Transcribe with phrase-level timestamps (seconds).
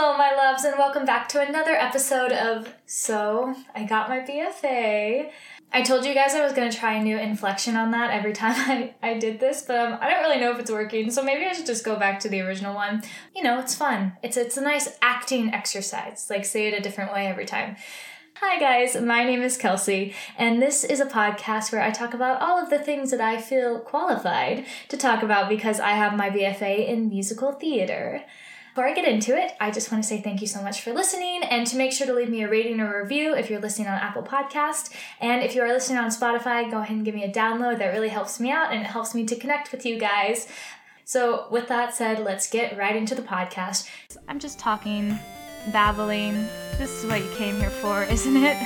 [0.00, 5.28] Hello, my loves, and welcome back to another episode of So I Got My BFA.
[5.72, 8.32] I told you guys I was going to try a new inflection on that every
[8.32, 11.20] time I, I did this, but um, I don't really know if it's working, so
[11.20, 13.02] maybe I should just go back to the original one.
[13.34, 14.12] You know, it's fun.
[14.22, 16.28] It's, it's a nice acting exercise.
[16.30, 17.74] Like, say it a different way every time.
[18.36, 18.94] Hi, guys.
[18.94, 22.70] My name is Kelsey, and this is a podcast where I talk about all of
[22.70, 27.08] the things that I feel qualified to talk about because I have my BFA in
[27.08, 28.22] musical theater.
[28.78, 30.92] Before I get into it, I just want to say thank you so much for
[30.92, 33.88] listening and to make sure to leave me a rating or review if you're listening
[33.88, 34.94] on Apple Podcast.
[35.20, 37.80] And if you are listening on Spotify, go ahead and give me a download.
[37.80, 40.46] That really helps me out and it helps me to connect with you guys.
[41.04, 43.88] So, with that said, let's get right into the podcast.
[44.28, 45.18] I'm just talking,
[45.72, 46.46] babbling.
[46.78, 48.56] This is what you came here for, isn't it?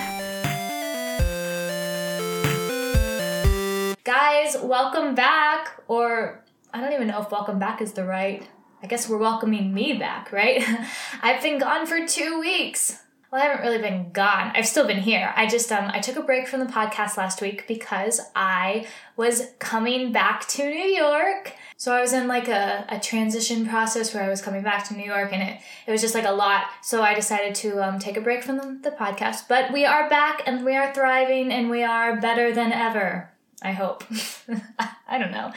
[4.04, 5.80] Guys, welcome back.
[5.88, 6.44] Or
[6.74, 8.46] I don't even know if welcome back is the right
[8.82, 10.62] I guess we're welcoming me back, right?
[11.22, 12.98] I've been gone for two weeks.
[13.30, 14.50] Well, I haven't really been gone.
[14.54, 15.32] I've still been here.
[15.36, 19.50] I just um I took a break from the podcast last week because I was
[19.58, 21.54] coming back to New York.
[21.76, 24.94] So I was in like a, a transition process where I was coming back to
[24.94, 26.64] New York and it, it was just like a lot.
[26.82, 29.48] So I decided to um, take a break from the, the podcast.
[29.48, 33.30] But we are back and we are thriving and we are better than ever.
[33.62, 34.04] I hope.
[35.08, 35.52] I don't know.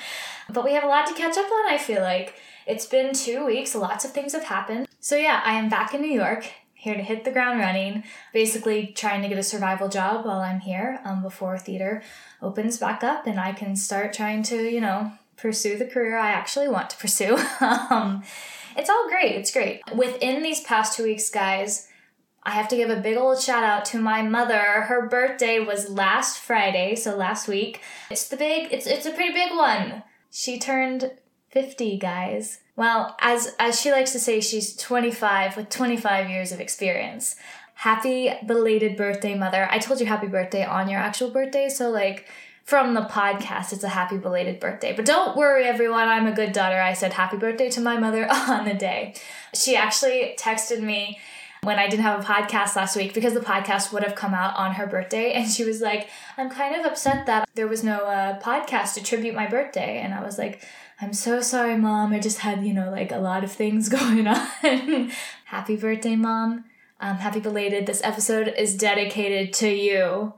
[0.50, 2.36] But we have a lot to catch up on, I feel like.
[2.66, 4.88] It's been two weeks, lots of things have happened.
[5.00, 8.88] So, yeah, I am back in New York, here to hit the ground running, basically
[8.88, 12.02] trying to get a survival job while I'm here um, before theater
[12.42, 16.32] opens back up and I can start trying to, you know, pursue the career I
[16.32, 17.38] actually want to pursue.
[17.60, 18.24] um,
[18.76, 19.82] it's all great, it's great.
[19.94, 21.88] Within these past two weeks, guys,
[22.44, 24.60] I have to give a big old shout out to my mother.
[24.60, 27.82] Her birthday was last Friday, so last week.
[28.12, 30.04] It's the big it's it's a pretty big one.
[30.30, 31.12] She turned
[31.56, 32.60] 50 guys.
[32.76, 37.38] Well, as as she likes to say, she's 25 with 25 years of experience.
[37.76, 39.66] Happy belated birthday, mother.
[39.72, 42.28] I told you happy birthday on your actual birthday, so like
[42.66, 44.94] from the podcast, it's a happy belated birthday.
[44.94, 46.82] But don't worry, everyone, I'm a good daughter.
[46.82, 49.14] I said happy birthday to my mother on the day.
[49.54, 51.20] She actually texted me
[51.64, 54.58] when I didn't have a podcast last week because the podcast would have come out
[54.58, 55.32] on her birthday.
[55.32, 59.04] And she was like, I'm kind of upset that there was no uh, podcast to
[59.04, 60.00] tribute my birthday.
[60.00, 60.62] And I was like,
[61.02, 62.14] I'm so sorry, mom.
[62.14, 65.12] I just had, you know, like a lot of things going on.
[65.46, 66.66] happy birthday, mom.
[67.02, 67.86] Um, happy belated.
[67.86, 70.34] This episode is dedicated to you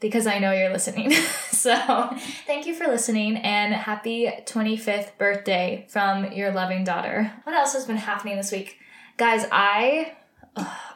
[0.00, 1.12] because I know you're listening.
[1.50, 2.10] so
[2.46, 7.32] thank you for listening and happy 25th birthday from your loving daughter.
[7.44, 8.78] What else has been happening this week?
[9.16, 10.14] Guys, I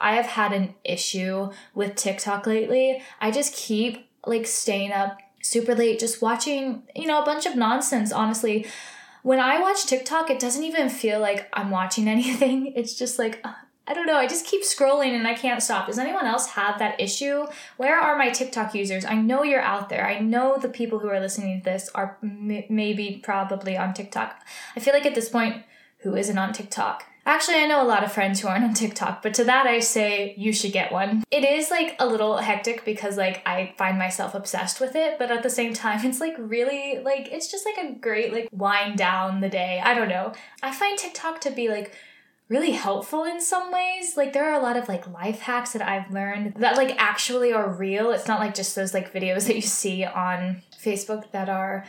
[0.01, 3.01] I have had an issue with TikTok lately.
[3.21, 7.55] I just keep like staying up super late just watching, you know, a bunch of
[7.55, 8.67] nonsense, honestly
[9.25, 12.73] when I watch TikTok, it doesn't even feel like I'm watching anything.
[12.77, 13.55] It's just like, uh,
[13.87, 15.87] I don't know, I just keep scrolling and I can't stop.
[15.87, 17.47] Does anyone else have that issue?
[17.79, 19.05] Where are my TikTok users?
[19.05, 20.07] I know you're out there.
[20.07, 24.41] I know the people who are listening to this are m- maybe probably on TikTok.
[24.77, 25.65] I feel like at this point,
[26.01, 27.05] who isn't on TikTok?
[27.27, 29.81] Actually, I know a lot of friends who aren't on TikTok, but to that I
[29.81, 31.25] say you should get one.
[31.31, 35.31] It is like a little hectic because like I find myself obsessed with it, but
[35.31, 38.99] at the same time it's like really like it's just like a great like wind
[38.99, 39.81] down the day.
[39.83, 40.35] I don't know.
[40.63, 41.93] I find TikTok to be like
[42.49, 44.19] really helpful in some ways.
[44.19, 47.55] Like there are a lot of like life hacks that I've learned that like actually
[47.55, 48.11] are real.
[48.11, 51.87] It's not like just those like videos that you see on Facebook that are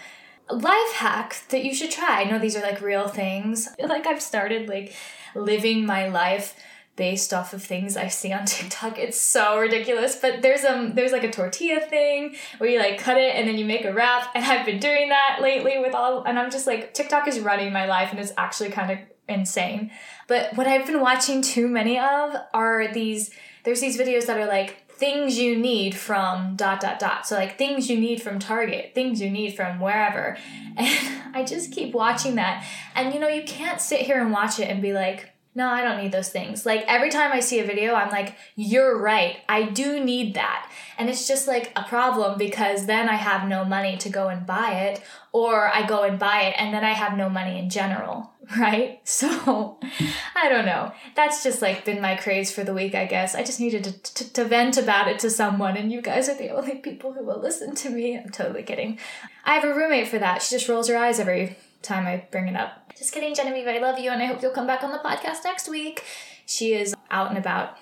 [0.50, 2.22] life hack that you should try.
[2.22, 3.68] I know these are like real things.
[3.80, 4.94] Like I've started like
[5.36, 6.56] living my life
[6.96, 8.98] based off of things I see on TikTok.
[8.98, 10.16] It's so ridiculous.
[10.16, 13.58] But there's um there's like a tortilla thing where you like cut it and then
[13.58, 14.30] you make a wrap.
[14.34, 17.74] And I've been doing that lately with all and I'm just like TikTok is running
[17.74, 19.92] my life and it's actually kind of insane.
[20.28, 23.32] But what I've been watching too many of are these
[23.64, 27.28] there's these videos that are like things you need from dot dot dot.
[27.28, 30.38] So like things you need from Target, things you need from wherever.
[30.78, 32.66] And I just keep watching that.
[32.96, 35.84] And you know, you can't sit here and watch it and be like, no, I
[35.84, 36.66] don't need those things.
[36.66, 39.38] Like every time I see a video, I'm like, you're right.
[39.48, 40.70] I do need that.
[40.98, 44.46] And it's just like a problem because then I have no money to go and
[44.46, 45.02] buy it,
[45.36, 49.02] or I go and buy it and then I have no money in general, right?
[49.04, 49.78] So
[50.36, 50.94] I don't know.
[51.14, 53.36] That's just like been my craze for the week, I guess.
[53.36, 56.38] I just needed to, to, to vent about it to someone, and you guys are
[56.38, 58.18] the only people who will listen to me.
[58.18, 58.98] I'm totally kidding.
[59.44, 60.42] I have a roommate for that.
[60.42, 62.94] She just rolls her eyes every time I bring it up.
[62.98, 63.68] Just kidding, Genevieve.
[63.68, 66.06] I love you, and I hope you'll come back on the podcast next week.
[66.46, 67.78] She is out and about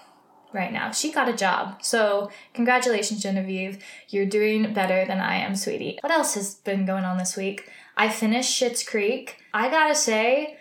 [0.54, 0.92] right now.
[0.92, 1.84] She got a job.
[1.84, 3.84] So, congratulations, Genevieve.
[4.10, 5.98] You're doing better than I am, sweetie.
[6.02, 7.70] What else has been going on this week?
[7.98, 9.38] I finished Schitt's Creek.
[9.54, 10.58] I gotta say,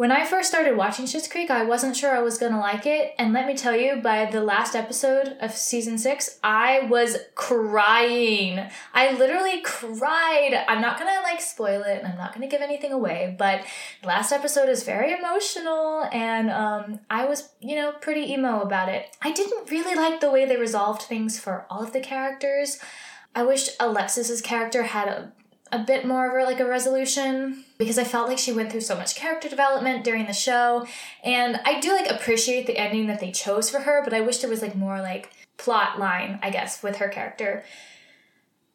[0.00, 3.12] When I first started watching Schitt's Creek, I wasn't sure I was gonna like it,
[3.18, 8.66] and let me tell you, by the last episode of season six, I was crying.
[8.94, 10.64] I literally cried.
[10.66, 13.66] I'm not gonna like spoil it, and I'm not gonna give anything away, but
[14.02, 19.14] last episode is very emotional, and um, I was, you know, pretty emo about it.
[19.20, 22.78] I didn't really like the way they resolved things for all of the characters.
[23.34, 25.32] I wish Alexis's character had a
[25.72, 28.80] a bit more of a, like a resolution because I felt like she went through
[28.80, 30.86] so much character development during the show
[31.24, 34.38] and I do like appreciate the ending that they chose for her but I wish
[34.38, 37.64] there was like more like plot line I guess with her character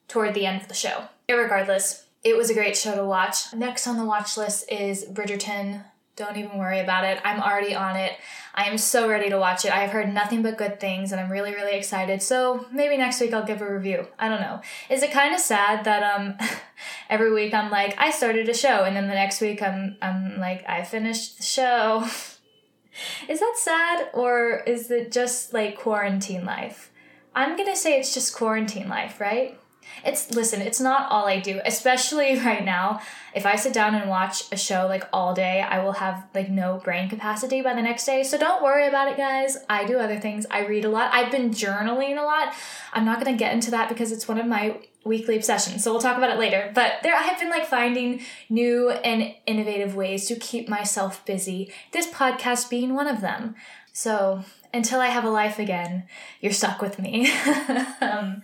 [0.07, 1.05] toward the end of the show.
[1.29, 3.53] Regardless, it was a great show to watch.
[3.53, 5.83] Next on the watch list is Bridgerton.
[6.15, 7.19] Don't even worry about it.
[7.25, 8.13] I'm already on it.
[8.53, 9.75] I am so ready to watch it.
[9.75, 12.21] I've heard nothing but good things and I'm really, really excited.
[12.21, 14.07] So maybe next week I'll give a review.
[14.17, 14.61] I don't know.
[14.89, 16.37] Is it kind of sad that um
[17.09, 20.39] every week I'm like, I started a show and then the next week I'm I'm
[20.39, 22.05] like, I finished the show.
[23.27, 26.91] is that sad or is it just like quarantine life?
[27.35, 29.59] I'm gonna say it's just quarantine life, right?
[30.05, 33.01] It's listen, it's not all I do, especially right now.
[33.33, 36.49] If I sit down and watch a show like all day, I will have like
[36.49, 38.23] no brain capacity by the next day.
[38.23, 39.57] So don't worry about it, guys.
[39.69, 40.45] I do other things.
[40.49, 41.13] I read a lot.
[41.13, 42.53] I've been journaling a lot.
[42.93, 45.83] I'm not going to get into that because it's one of my weekly obsessions.
[45.83, 46.71] So we'll talk about it later.
[46.73, 51.71] But there I have been like finding new and innovative ways to keep myself busy.
[51.91, 53.55] This podcast being one of them.
[53.93, 54.43] So
[54.73, 56.03] until I have a life again,
[56.41, 57.31] you're stuck with me.
[58.01, 58.43] um,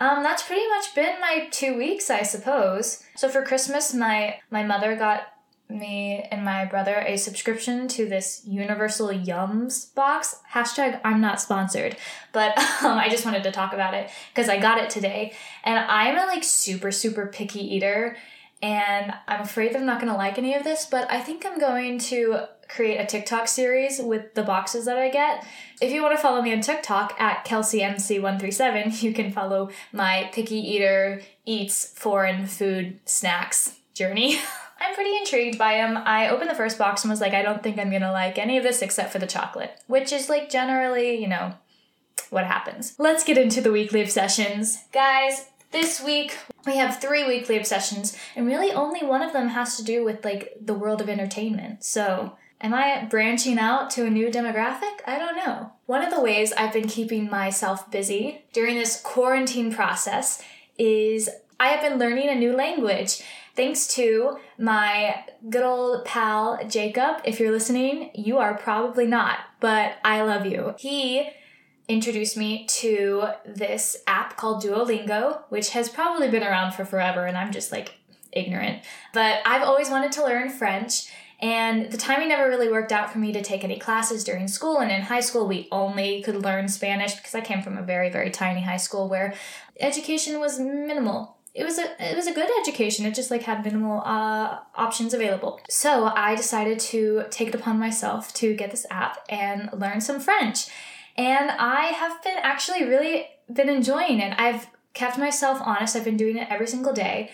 [0.00, 3.04] um, that's pretty much been my two weeks, I suppose.
[3.16, 5.28] So for Christmas, my my mother got
[5.68, 10.36] me and my brother a subscription to this Universal Yums box.
[10.52, 11.96] Hashtag I'm not sponsored,
[12.32, 15.34] but um, I just wanted to talk about it because I got it today.
[15.64, 18.16] And I'm a like super, super picky eater.
[18.62, 21.46] And I'm afraid that I'm not going to like any of this, but I think
[21.46, 25.44] I'm going to create a TikTok series with the boxes that I get.
[25.80, 30.56] If you want to follow me on TikTok at KelseyMC137, you can follow my picky
[30.56, 34.38] eater eats foreign food snacks journey.
[34.80, 35.96] I'm pretty intrigued by them.
[35.96, 38.56] I opened the first box and was like, I don't think I'm gonna like any
[38.56, 41.54] of this except for the chocolate, which is like generally, you know,
[42.30, 42.94] what happens.
[42.98, 44.84] Let's get into the weekly obsessions.
[44.92, 46.36] Guys, this week
[46.66, 50.24] we have three weekly obsessions, and really only one of them has to do with
[50.24, 51.84] like the world of entertainment.
[51.84, 55.00] So Am I branching out to a new demographic?
[55.06, 55.72] I don't know.
[55.86, 60.42] One of the ways I've been keeping myself busy during this quarantine process
[60.76, 63.22] is I have been learning a new language.
[63.56, 67.22] Thanks to my good old pal Jacob.
[67.24, 70.74] If you're listening, you are probably not, but I love you.
[70.78, 71.30] He
[71.90, 77.36] introduced me to this app called Duolingo, which has probably been around for forever, and
[77.36, 77.94] I'm just like
[78.32, 78.84] ignorant.
[79.12, 81.10] But I've always wanted to learn French,
[81.40, 84.78] and the timing never really worked out for me to take any classes during school.
[84.78, 88.08] And in high school, we only could learn Spanish because I came from a very,
[88.08, 89.34] very tiny high school where
[89.80, 91.38] education was minimal.
[91.52, 93.04] It was a it was a good education.
[93.04, 95.60] It just like had minimal uh, options available.
[95.68, 100.20] So I decided to take it upon myself to get this app and learn some
[100.20, 100.68] French.
[101.16, 104.34] And I have been actually really been enjoying it.
[104.38, 105.96] I've kept myself honest.
[105.96, 107.30] I've been doing it every single day.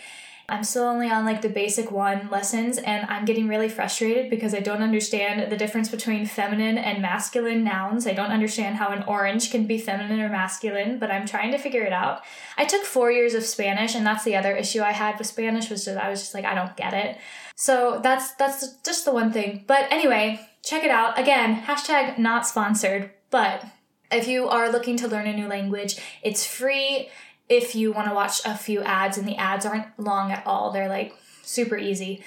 [0.48, 4.54] I'm still only on like the basic one lessons and I'm getting really frustrated because
[4.54, 8.06] I don't understand the difference between feminine and masculine nouns.
[8.06, 11.58] I don't understand how an orange can be feminine or masculine, but I'm trying to
[11.58, 12.22] figure it out.
[12.56, 15.68] I took 4 years of Spanish and that's the other issue I had with Spanish
[15.68, 17.18] was just I was just like I don't get it.
[17.56, 19.64] So that's that's just the one thing.
[19.66, 21.18] But anyway, check it out.
[21.18, 23.64] Again, hashtag not sponsored, but
[24.10, 27.08] if you are looking to learn a new language, it's free
[27.48, 30.70] if you want to watch a few ads and the ads aren't long at all.
[30.70, 32.22] They're like super easy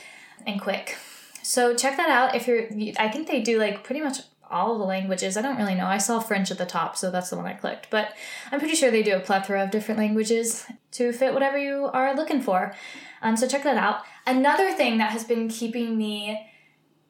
[0.45, 0.97] and quick.
[1.43, 2.67] So check that out if you're
[2.99, 4.19] i think they do like pretty much
[4.51, 5.37] all the languages.
[5.37, 5.85] I don't really know.
[5.85, 7.89] I saw french at the top so that's the one i clicked.
[7.89, 8.13] But
[8.51, 12.15] i'm pretty sure they do a plethora of different languages to fit whatever you are
[12.15, 12.73] looking for.
[13.21, 14.01] Um, so check that out.
[14.25, 16.48] Another thing that has been keeping me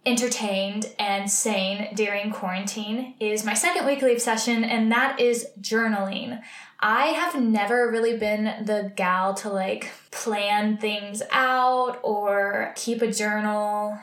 [0.06, 6.42] entertained and sane during quarantine is my second weekly obsession, and that is journaling.
[6.80, 13.12] I have never really been the gal to like plan things out or keep a
[13.12, 13.98] journal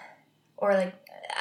[0.59, 0.95] or like,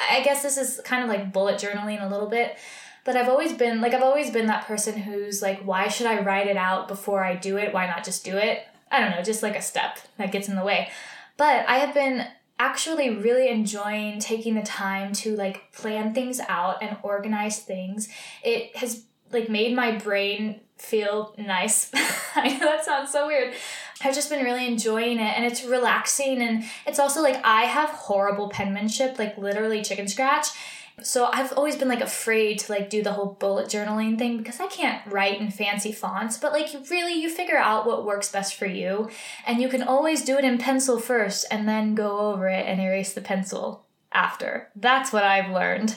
[0.09, 2.57] I guess this is kind of like bullet journaling a little bit.
[3.03, 6.21] But I've always been like, I've always been that person who's like, why should I
[6.21, 7.73] write it out before I do it?
[7.73, 8.65] Why not just do it?
[8.89, 10.89] I don't know, just like a step that gets in the way.
[11.37, 12.25] But I have been
[12.57, 18.07] actually really enjoying taking the time to like plan things out and organize things.
[18.43, 21.91] It has like made my brain feel nice.
[22.35, 23.53] I know that sounds so weird.
[24.01, 27.89] I've just been really enjoying it and it's relaxing and it's also like I have
[27.89, 30.47] horrible penmanship, like literally chicken scratch.
[31.01, 34.59] So I've always been like afraid to like do the whole bullet journaling thing because
[34.59, 38.55] I can't write in fancy fonts, but like really you figure out what works best
[38.55, 39.09] for you
[39.45, 42.79] and you can always do it in pencil first and then go over it and
[42.79, 44.69] erase the pencil after.
[44.75, 45.95] That's what I've learned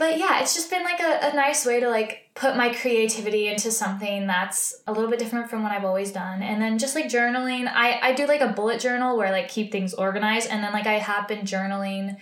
[0.00, 3.48] but yeah, it's just been like a, a nice way to like put my creativity
[3.48, 6.42] into something that's a little bit different from what I've always done.
[6.42, 9.50] And then just like journaling, I, I do like a bullet journal where I like
[9.50, 10.48] keep things organized.
[10.48, 12.16] And then like I have been journaling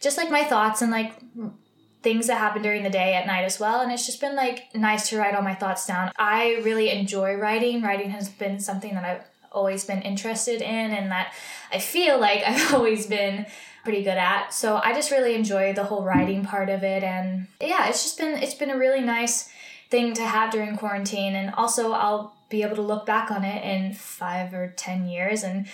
[0.00, 1.14] just like my thoughts and like
[2.02, 3.80] things that happen during the day at night as well.
[3.80, 6.12] And it's just been like nice to write all my thoughts down.
[6.16, 7.82] I really enjoy writing.
[7.82, 11.34] Writing has been something that I've always been interested in and that
[11.72, 13.46] I feel like I've always been
[13.82, 14.52] pretty good at.
[14.52, 18.18] So I just really enjoy the whole writing part of it and yeah, it's just
[18.18, 19.50] been it's been a really nice
[19.90, 23.64] thing to have during quarantine and also I'll be able to look back on it
[23.64, 25.66] in 5 or 10 years and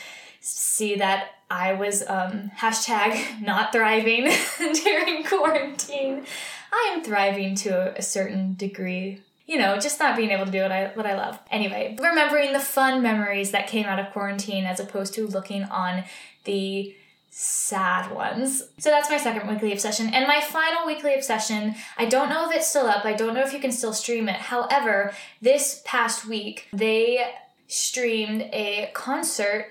[0.44, 4.30] see that I was um, hashtag not thriving
[4.84, 6.24] during quarantine.
[6.70, 10.62] I am thriving to a, certain degree you know, just not being able to do
[10.62, 11.38] what I what I love.
[11.50, 16.04] Anyway, remembering the fun memories that came out of quarantine as opposed to looking on
[16.44, 16.94] the
[17.28, 18.62] sad ones.
[18.78, 20.08] So that's my second weekly obsession.
[20.14, 23.04] And my final weekly obsession, I don't know if it's still up.
[23.04, 24.36] I don't know if you can still stream it.
[24.36, 27.34] However, this past week, they
[27.68, 29.66] streamed a concert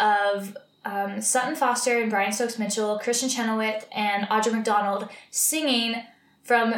[0.00, 6.02] of um, Sutton Foster and Brian Stokes Mitchell, Kristin Chenoweth, and Audra McDonald singing
[6.42, 6.74] from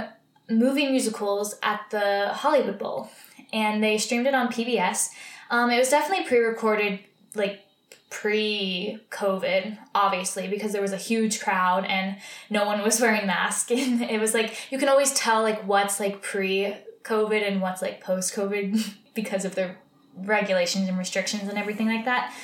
[0.48, 3.10] movie musicals at the Hollywood Bowl.
[3.52, 5.08] And they streamed it on PBS.
[5.50, 7.00] Um, it was definitely pre recorded,
[7.34, 7.66] like
[8.10, 12.16] pre COVID, obviously, because there was a huge crowd and
[12.50, 13.70] no one was wearing masks.
[13.70, 17.82] And it was like, you can always tell like what's like pre COVID and what's
[17.82, 19.72] like post COVID because of the
[20.16, 22.34] regulations and restrictions and everything like that.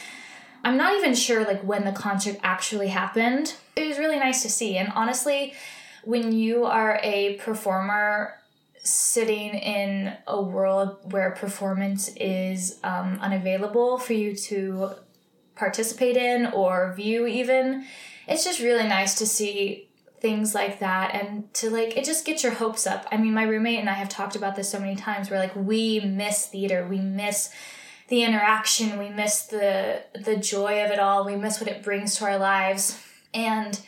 [0.65, 3.55] I'm not even sure like when the concert actually happened.
[3.77, 4.77] It was really nice to see.
[4.77, 5.55] And honestly,
[6.05, 8.35] when you are a performer
[8.85, 14.91] sitting in a world where performance is um, unavailable for you to
[15.55, 17.85] participate in or view even
[18.27, 19.89] it's just really nice to see
[20.21, 23.43] things like that and to like it just gets your hopes up i mean my
[23.43, 26.87] roommate and i have talked about this so many times where like we miss theater
[26.89, 27.51] we miss
[28.13, 31.25] the interaction we miss the the joy of it all.
[31.25, 33.03] We miss what it brings to our lives.
[33.33, 33.81] And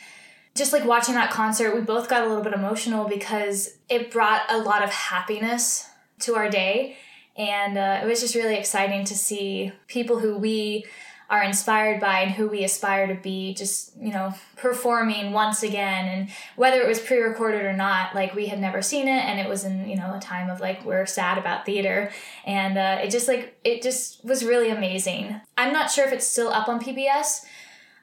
[0.55, 4.41] just like watching that concert we both got a little bit emotional because it brought
[4.49, 5.87] a lot of happiness
[6.21, 6.97] to our day.
[7.37, 10.85] And uh, it was just really exciting to see people who we
[11.29, 16.05] are inspired by and who we aspire to be just you know performing once again.
[16.05, 19.49] And whether it was pre-recorded or not like we had never seen it and it
[19.49, 22.11] was in you know a time of like we're sad about theater.
[22.45, 25.39] And uh, it just like it just was really amazing.
[25.57, 27.45] I'm not sure if it's still up on pbs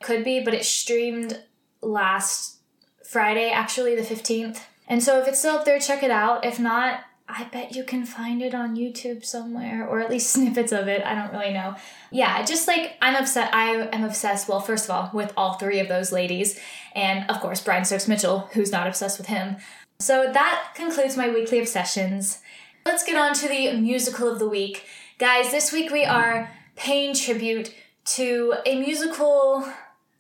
[0.03, 1.41] could be but it streamed
[1.81, 2.57] last
[3.05, 6.45] friday actually the 15th and so if it's still up there check it out.
[6.45, 7.01] If not
[7.35, 11.03] I bet you can find it on YouTube somewhere, or at least snippets of it.
[11.05, 11.75] I don't really know.
[12.11, 13.55] Yeah, just like I'm upset.
[13.55, 14.49] I am obsessed.
[14.49, 16.61] Well, first of all, with all three of those ladies,
[16.95, 19.57] and of course Brian Stokes Mitchell, who's not obsessed with him.
[19.99, 22.41] So that concludes my weekly obsessions.
[22.85, 24.85] Let's get on to the musical of the week,
[25.19, 25.51] guys.
[25.51, 27.75] This week we are paying tribute
[28.05, 29.65] to a musical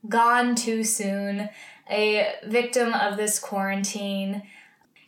[0.09, 1.51] gone too soon,
[1.91, 4.43] a victim of this quarantine.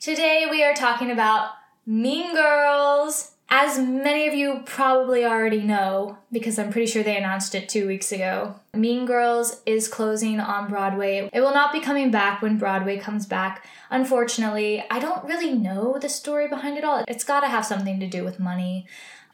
[0.00, 1.50] Today we are talking about
[1.86, 3.32] Mean Girls.
[3.50, 7.86] As many of you probably already know, because I'm pretty sure they announced it two
[7.86, 11.28] weeks ago, Mean Girls is closing on Broadway.
[11.32, 13.64] It will not be coming back when Broadway comes back.
[13.90, 17.04] Unfortunately, I don't really know the story behind it all.
[17.06, 18.86] It's got to have something to do with money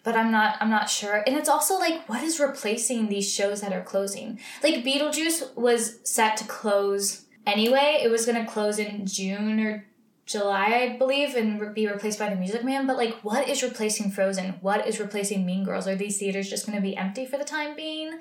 [0.03, 1.23] but I'm not I'm not sure.
[1.27, 4.41] And it's also like what is replacing these shows that are closing?
[4.63, 8.01] Like Beetlejuice was set to close anyway.
[8.03, 9.85] It was going to close in June or
[10.31, 12.87] July, I believe, and be replaced by The Music Man.
[12.87, 14.59] But like, what is replacing Frozen?
[14.61, 15.89] What is replacing Mean Girls?
[15.89, 18.21] Are these theaters just going to be empty for the time being?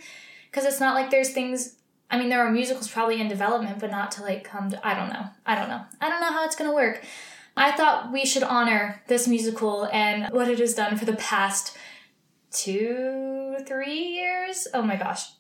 [0.49, 1.75] Because it's not like there's things.
[2.09, 4.87] I mean, there are musicals probably in development, but not to like come to.
[4.87, 5.27] I don't know.
[5.45, 5.83] I don't know.
[6.01, 7.03] I don't know how it's going to work.
[7.55, 11.77] I thought we should honor this musical and what it has done for the past
[12.51, 14.67] two, three years.
[14.73, 15.33] Oh my gosh.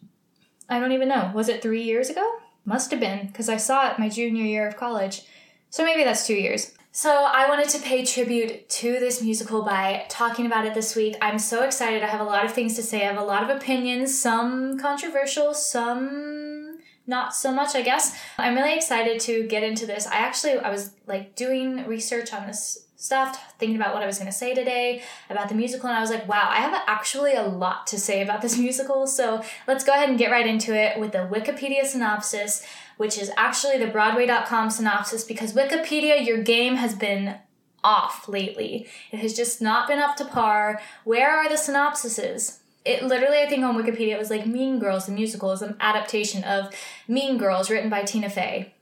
[0.69, 1.31] I don't even know.
[1.33, 2.31] Was it three years ago?
[2.63, 5.23] Must have been, because I saw it my junior year of college.
[5.69, 6.73] So maybe that's two years.
[6.91, 11.15] So I wanted to pay tribute to this musical by talking about it this week.
[11.21, 12.01] I'm so excited.
[12.01, 13.03] I have a lot of things to say.
[13.03, 18.17] I have a lot of opinions, some controversial, some not so much, I guess.
[18.37, 20.07] I'm really excited to get into this.
[20.07, 24.17] I actually I was like doing research on this stuff, thinking about what I was
[24.17, 27.33] going to say today about the musical, and I was like, wow, I have actually
[27.33, 29.07] a lot to say about this musical.
[29.07, 32.65] So let's go ahead and get right into it with the Wikipedia synopsis,
[32.99, 37.35] which is actually the Broadway.com synopsis because Wikipedia, your game has been
[37.81, 38.87] off lately.
[39.13, 40.81] It has just not been up to par.
[41.05, 42.57] Where are the synopsises?
[42.83, 45.77] It literally, I think on Wikipedia, it was like Mean Girls, the musical, is an
[45.79, 46.75] adaptation of
[47.07, 48.73] Mean Girls written by Tina Fey.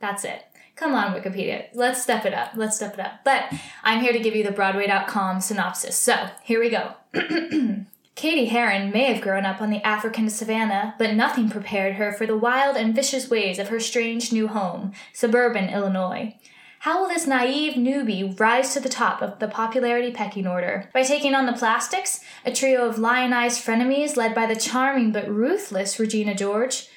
[0.00, 0.44] That's it.
[0.76, 1.68] Come on, Wikipedia.
[1.72, 2.52] Let's step it up.
[2.54, 3.24] Let's step it up.
[3.24, 5.96] But I'm here to give you the Broadway.com synopsis.
[5.96, 6.92] So here we go.
[8.14, 12.26] Cady Heron may have grown up on the African savannah, but nothing prepared her for
[12.26, 16.36] the wild and vicious ways of her strange new home, suburban Illinois.
[16.80, 20.90] How will this naive newbie rise to the top of the popularity pecking order?
[20.92, 25.28] By taking on the Plastics, a trio of lionized frenemies led by the charming but
[25.28, 26.88] ruthless Regina George.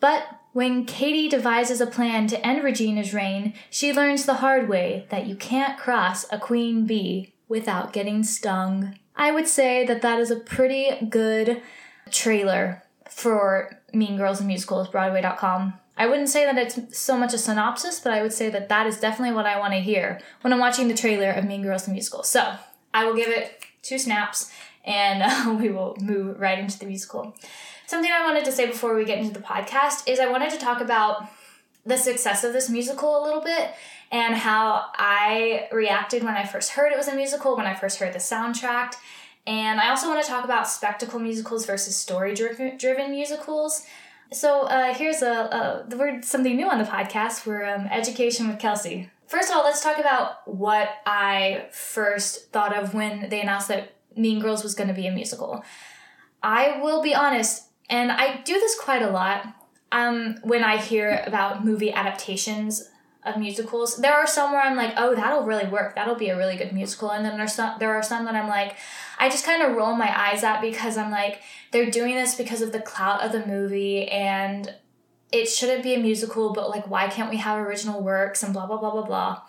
[0.00, 5.06] But when Cady devises a plan to end Regina's reign, she learns the hard way
[5.08, 8.98] that you can't cross a queen bee without getting stung.
[9.16, 11.62] I would say that that is a pretty good
[12.10, 15.74] trailer for Mean Girls and Musicals, Broadway.com.
[15.96, 18.86] I wouldn't say that it's so much a synopsis, but I would say that that
[18.86, 21.84] is definitely what I want to hear when I'm watching the trailer of Mean Girls
[21.84, 22.22] the Musical.
[22.22, 22.54] So
[22.94, 24.50] I will give it two snaps
[24.84, 27.34] and we will move right into the musical.
[27.86, 30.58] Something I wanted to say before we get into the podcast is I wanted to
[30.58, 31.28] talk about
[31.84, 33.74] the success of this musical a little bit
[34.12, 37.98] and how I reacted when I first heard it was a musical, when I first
[37.98, 38.92] heard the soundtrack.
[39.46, 43.86] And I also want to talk about spectacle musicals versus story driven musicals.
[44.32, 47.46] So uh, here's a, a word something new on the podcast.
[47.46, 49.10] We're um, education with Kelsey.
[49.26, 53.94] First of all, let's talk about what I first thought of when they announced that
[54.14, 55.64] Mean Girls was going to be a musical.
[56.42, 59.46] I will be honest, and I do this quite a lot.
[59.90, 62.90] Um, when I hear about movie adaptations
[63.24, 65.94] of musicals, there are some where I'm like, oh, that'll really work.
[65.94, 67.10] That'll be a really good musical.
[67.10, 68.76] And then there's some, there are some that I'm like,
[69.18, 72.62] I just kind of roll my eyes at because I'm like, they're doing this because
[72.62, 74.74] of the clout of the movie and
[75.30, 78.66] it shouldn't be a musical, but like, why can't we have original works and blah,
[78.66, 79.42] blah, blah, blah, blah.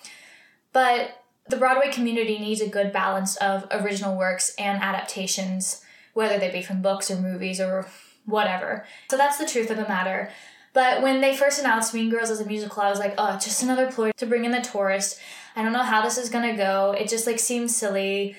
[0.72, 5.82] But the Broadway community needs a good balance of original works and adaptations,
[6.14, 7.88] whether they be from books or movies or
[8.26, 8.86] whatever.
[9.10, 10.30] So that's the truth of the matter.
[10.74, 13.62] But when they first announced Mean Girls as a musical, I was like, oh, just
[13.62, 15.20] another ploy to bring in the tourist.
[15.56, 16.96] I don't know how this is gonna go.
[16.98, 18.36] It just like seems silly,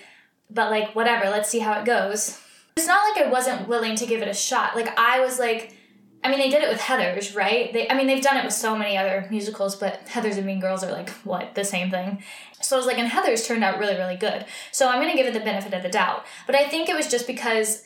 [0.51, 1.31] but like whatever.
[1.31, 2.41] Let's see how it goes.
[2.77, 4.75] It's not like I wasn't willing to give it a shot.
[4.75, 5.77] Like I was like,
[6.25, 7.73] I mean, they did it with Heathers, right?
[7.73, 10.59] They, I mean, they've done it with so many other musicals, but Heathers and Mean
[10.59, 12.23] Girls are like what the same thing.
[12.61, 14.45] So I was like, and Heathers turned out really, really good.
[14.73, 16.25] So I'm gonna give it the benefit of the doubt.
[16.47, 17.85] But I think it was just because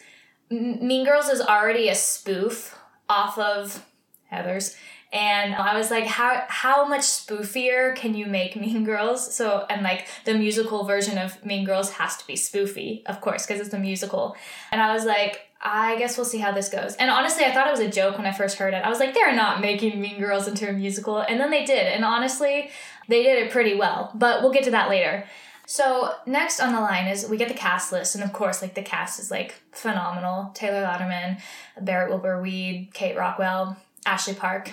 [0.51, 2.79] Mean Girls is already a spoof
[3.11, 3.85] off of
[4.33, 4.77] Heathers.
[5.11, 9.35] And I was like, how how much spoofier can you make Mean Girls?
[9.35, 13.47] So and like the musical version of Mean Girls has to be spoofy, of course,
[13.47, 14.37] because it's a musical.
[14.71, 16.95] And I was like, I guess we'll see how this goes.
[16.97, 18.85] And honestly, I thought it was a joke when I first heard it.
[18.85, 21.19] I was like, they're not making Mean Girls into a musical.
[21.19, 21.87] And then they did.
[21.87, 22.71] And honestly,
[23.09, 24.13] they did it pretty well.
[24.15, 25.25] But we'll get to that later.
[25.67, 28.75] So next on the line is we get the cast list, and of course, like
[28.75, 30.51] the cast is like phenomenal.
[30.55, 31.43] Taylor Louderman,
[31.79, 33.77] Barrett Wilbert Weed, Kate Rockwell,
[34.09, 34.73] Ashley Park,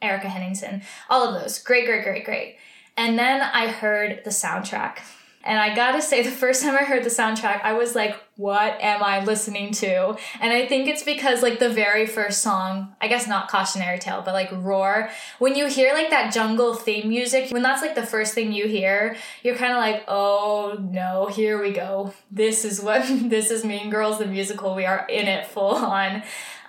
[0.00, 1.58] Erika Henningsen, all of those.
[1.58, 2.56] Great, great, great, great.
[2.96, 4.98] And then I heard the soundtrack.
[5.42, 8.80] And I gotta say, the first time I heard the soundtrack, I was like, what
[8.80, 10.16] am I listening to?
[10.40, 14.22] And I think it's because, like, the very first song, I guess not Cautionary Tale,
[14.24, 18.06] but like Roar, when you hear like that jungle theme music, when that's like the
[18.06, 22.12] first thing you hear, you're kind of like, oh no, here we go.
[22.30, 24.74] This is what, this is Mean Girls, the musical.
[24.74, 26.22] We are in it full on.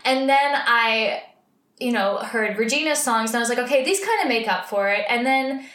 [0.06, 1.24] And then I
[1.80, 4.66] you know, heard Regina's songs and I was like, okay, these kind of make up
[4.66, 5.06] for it.
[5.10, 5.66] And then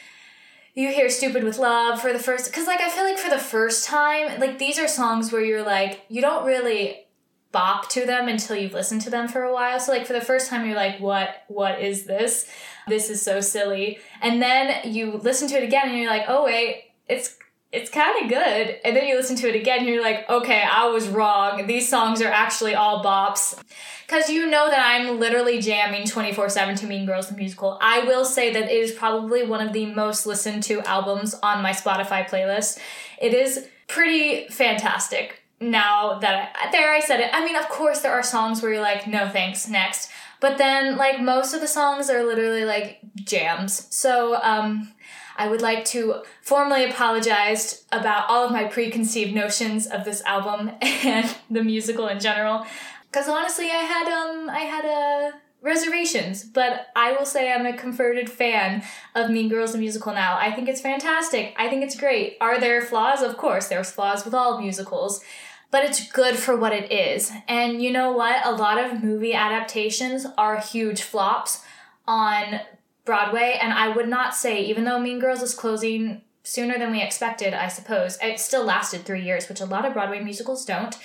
[0.75, 3.39] you hear Stupid with Love for the first, because like I feel like for the
[3.39, 7.07] first time, like these are songs where you're like, you don't really
[7.53, 9.79] bop to them until you've listened to them for a while.
[9.79, 12.49] So like for the first time, you're like, what, what is this?
[12.89, 14.01] This is so silly.
[14.23, 17.37] And then you listen to it again and you're like, oh wait, it's
[17.73, 18.79] it's kind of good.
[18.85, 21.67] And then you listen to it again and you're like, okay, I was wrong.
[21.67, 23.59] These songs are actually all bops.
[24.07, 27.79] Because you know that I'm literally jamming 24 7 to Mean Girls the Musical.
[27.81, 31.63] I will say that it is probably one of the most listened to albums on
[31.63, 32.79] my Spotify playlist.
[33.19, 37.31] It is pretty fantastic now that I, there I said it.
[37.33, 40.11] I mean, of course, there are songs where you're like, no thanks, next.
[40.41, 43.87] But then, like, most of the songs are literally like jams.
[43.95, 44.93] So, um,
[45.37, 50.73] I would like to formally apologize about all of my preconceived notions of this album
[50.81, 52.67] and the musical in general.
[53.11, 57.77] Because honestly, I had um I had a reservations, but I will say I'm a
[57.77, 58.83] converted fan
[59.15, 60.37] of Mean Girls the musical now.
[60.37, 61.55] I think it's fantastic.
[61.57, 62.37] I think it's great.
[62.41, 63.23] Are there flaws?
[63.23, 65.23] Of course, there's flaws with all musicals,
[65.71, 67.33] but it's good for what it is.
[67.47, 68.45] And you know what?
[68.45, 71.63] A lot of movie adaptations are huge flops
[72.09, 72.61] on
[73.05, 77.03] Broadway, and I would not say, even though Mean Girls is closing sooner than we
[77.03, 80.97] expected, I suppose, it still lasted three years, which a lot of Broadway musicals don't.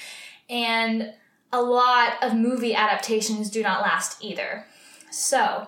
[0.50, 1.14] And
[1.52, 4.66] a lot of movie adaptations do not last either.
[5.12, 5.68] So,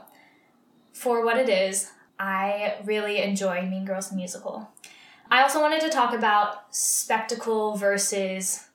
[0.93, 4.69] for what it is, I really enjoy Mean Girls musical.
[5.31, 8.67] I also wanted to talk about spectacle versus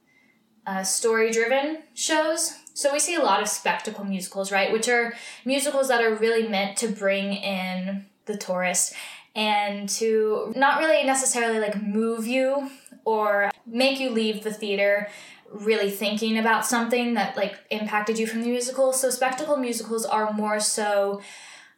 [0.66, 2.54] uh, story driven shows.
[2.74, 4.72] So, we see a lot of spectacle musicals, right?
[4.72, 8.94] Which are musicals that are really meant to bring in the tourist
[9.34, 12.70] and to not really necessarily like move you
[13.04, 15.08] or make you leave the theater
[15.50, 18.92] really thinking about something that like impacted you from the musical.
[18.92, 21.20] So spectacle musicals are more so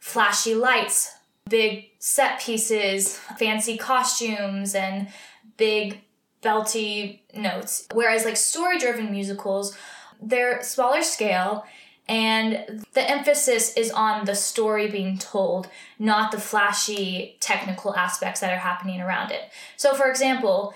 [0.00, 1.14] flashy lights,
[1.48, 5.08] big set pieces, fancy costumes and
[5.56, 6.00] big
[6.42, 7.86] belty notes.
[7.92, 9.76] Whereas like story driven musicals,
[10.20, 11.64] they're smaller scale
[12.08, 18.52] and the emphasis is on the story being told, not the flashy technical aspects that
[18.52, 19.50] are happening around it.
[19.76, 20.74] So for example,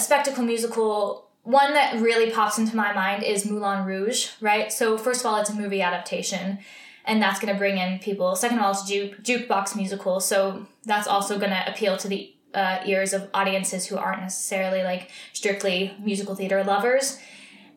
[0.00, 4.72] a spectacle musical one that really pops into my mind is Moulin Rouge, right?
[4.72, 6.58] So first of all, it's a movie adaptation,
[7.04, 8.34] and that's going to bring in people.
[8.34, 12.34] Second of all, it's juke jukebox musical, so that's also going to appeal to the
[12.54, 17.18] uh, ears of audiences who aren't necessarily like strictly musical theater lovers.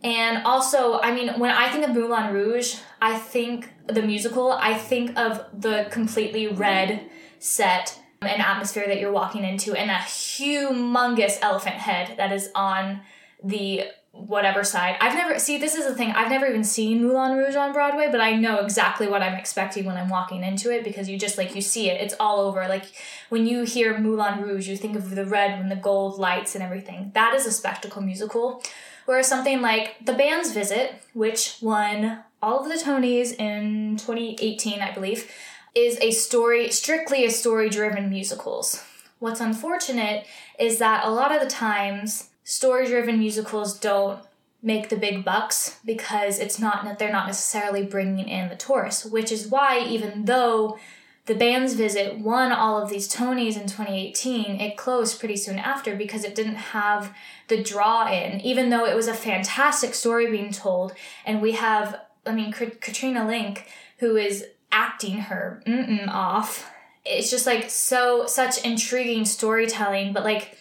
[0.04, 4.76] And also, I mean, when I think of Moulin Rouge, I think the musical, I
[4.76, 11.38] think of the completely red set and atmosphere that you're walking into, and that humongous
[11.42, 13.02] elephant head that is on
[13.44, 14.98] the whatever side.
[15.00, 16.12] I've never see this is the thing.
[16.12, 19.86] I've never even seen Moulin Rouge on Broadway, but I know exactly what I'm expecting
[19.86, 22.02] when I'm walking into it because you just like you see it.
[22.02, 22.68] It's all over.
[22.68, 22.86] Like
[23.30, 26.64] when you hear Moulin Rouge, you think of the red and the gold lights and
[26.64, 27.12] everything.
[27.14, 28.64] That is a spectacle musical.
[29.08, 34.92] Whereas something like The Band's Visit, which won all of the Tonys in 2018, I
[34.92, 35.32] believe,
[35.74, 38.84] is a story strictly a story driven musicals.
[39.20, 40.26] What's unfortunate
[40.60, 44.20] is that a lot of the times story driven musicals don't
[44.62, 49.32] make the big bucks because it's not they're not necessarily bringing in the tourists which
[49.32, 50.80] is why even though
[51.28, 55.96] the band's visit won all of these tonys in 2018 it closed pretty soon after
[55.96, 57.14] because it didn't have
[57.50, 60.94] the draw in even though it was a fantastic story being told.
[61.26, 63.64] And we have i mean Katrina Lenk,
[64.00, 65.62] who is acting her
[66.10, 66.72] off.
[67.06, 70.58] It's just like so such intriguing storytelling but like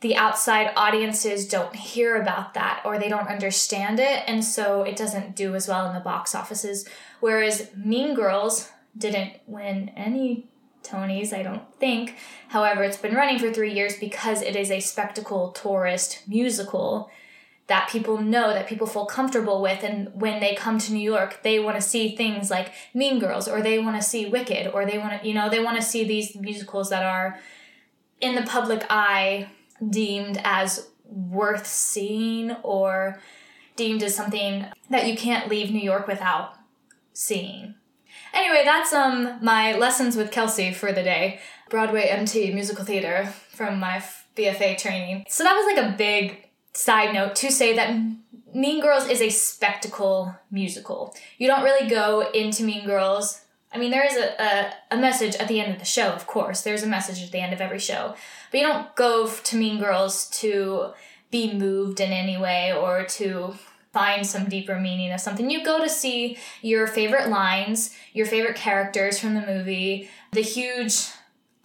[0.00, 4.96] the outside audiences don't hear about that or they don't understand it and so it
[4.96, 6.88] doesn't do as well in the box offices.
[7.20, 10.46] Whereas mean girls didn't win any
[10.82, 12.16] tonys i don't think
[12.48, 17.10] however it's been running for three years because it is a spectacle tourist musical
[17.66, 21.40] that people know that people feel comfortable with and when they come to new york
[21.42, 24.86] they want to see things like mean girls or they want to see wicked or
[24.86, 27.38] they want to you know they want to see these musicals that are
[28.20, 29.48] in the public eye
[29.90, 33.20] deemed as worth seeing or
[33.76, 36.54] deemed as something that you can't leave New York without
[37.12, 37.74] seeing.
[38.38, 41.40] Anyway, that's um my lessons with Kelsey for the day.
[41.70, 44.02] Broadway MT musical theater from my
[44.36, 45.24] BFA training.
[45.28, 47.98] So that was like a big side note to say that
[48.54, 51.14] Mean Girls is a spectacle musical.
[51.36, 53.40] You don't really go into Mean Girls.
[53.72, 56.26] I mean, there is a, a, a message at the end of the show, of
[56.26, 56.62] course.
[56.62, 58.14] There's a message at the end of every show.
[58.50, 60.92] But you don't go to Mean Girls to
[61.30, 63.54] be moved in any way or to
[63.98, 65.50] find some deeper meaning of something.
[65.50, 71.08] You go to see your favorite lines, your favorite characters from the movie, the huge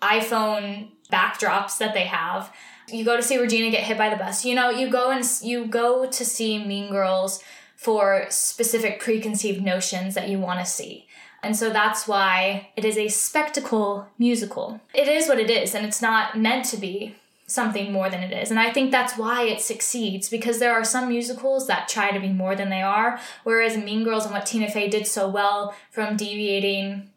[0.01, 2.51] iPhone backdrops that they have.
[2.87, 4.43] You go to see Regina get hit by the bus.
[4.43, 7.43] You know, you go and you go to see Mean Girls
[7.75, 11.05] for specific preconceived notions that you want to see.
[11.43, 14.81] And so that's why it is a spectacle musical.
[14.93, 18.31] It is what it is, and it's not meant to be something more than it
[18.31, 18.49] is.
[18.51, 22.19] And I think that's why it succeeds because there are some musicals that try to
[22.19, 25.75] be more than they are, whereas Mean Girls and what Tina Fey did so well
[25.91, 27.09] from deviating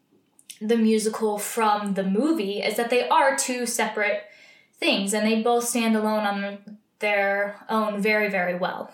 [0.60, 4.24] the musical from the movie is that they are two separate
[4.74, 8.92] things and they both stand alone on their own very very well.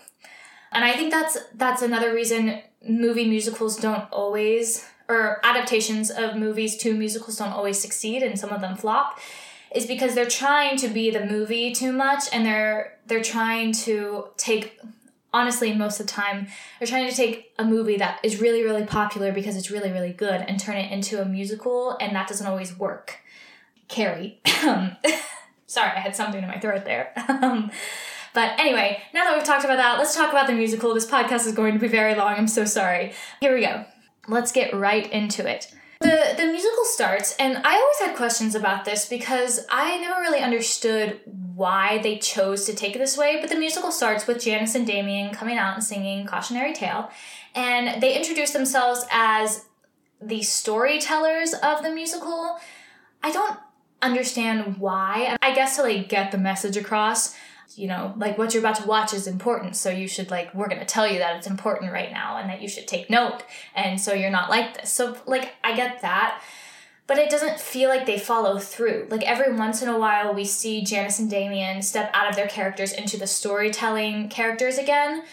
[0.71, 6.75] And I think that's that's another reason movie musicals don't always or adaptations of movies
[6.77, 9.19] to musicals don't always succeed and some of them flop
[9.73, 14.27] is because they're trying to be the movie too much and they're they're trying to
[14.37, 14.79] take
[15.33, 16.47] honestly, most of the time,
[16.79, 20.13] they're trying to take a movie that is really, really popular because it's really, really
[20.13, 23.19] good and turn it into a musical, and that doesn't always work.
[23.87, 24.39] Carrie.
[24.45, 27.13] Sorry, I had something in my throat there.
[28.33, 30.93] But anyway, now that we've talked about that, let's talk about the musical.
[30.95, 32.33] This podcast is going to be very long.
[32.33, 33.13] I'm so sorry.
[33.39, 33.85] Here we go.
[34.27, 35.71] Let's get right into it.
[36.03, 40.39] The, the musical starts, and I always had questions about this because I never really
[40.39, 41.21] understood
[41.55, 43.37] why they chose to take it this way.
[43.39, 47.09] But the musical starts with Janice and Damien coming out and singing Cautionary Tale,
[47.55, 49.63] and they introduce themselves as
[50.21, 52.59] the storytellers of the musical.
[53.21, 53.57] I don't
[54.01, 55.37] understand why.
[55.41, 57.33] I guess to like get the message across
[57.75, 59.75] you know, like what you're about to watch is important.
[59.75, 62.49] So you should like, we're going to tell you that it's important right now and
[62.49, 63.43] that you should take note.
[63.75, 64.91] And so you're not like this.
[64.91, 66.41] So like, I get that.
[67.05, 69.07] But it doesn't feel like they follow through.
[69.09, 72.47] Like every once in a while, we see Janice and Damien step out of their
[72.47, 75.23] characters into the storytelling characters again,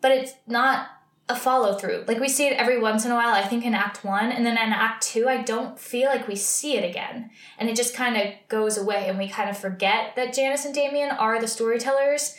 [0.00, 0.88] but it's not
[1.28, 2.04] a follow through.
[2.06, 4.46] Like we see it every once in a while, I think in Act One, and
[4.46, 7.30] then in Act Two, I don't feel like we see it again.
[7.58, 10.74] And it just kind of goes away, and we kind of forget that Janice and
[10.74, 12.36] Damien are the storytellers.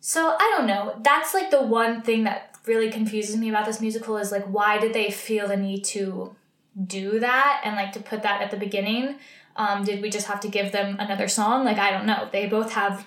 [0.00, 1.00] So I don't know.
[1.02, 4.78] That's like the one thing that really confuses me about this musical is like, why
[4.78, 6.34] did they feel the need to
[6.86, 9.16] do that and like to put that at the beginning?
[9.56, 11.64] Um, did we just have to give them another song?
[11.64, 12.28] Like, I don't know.
[12.30, 13.06] They both have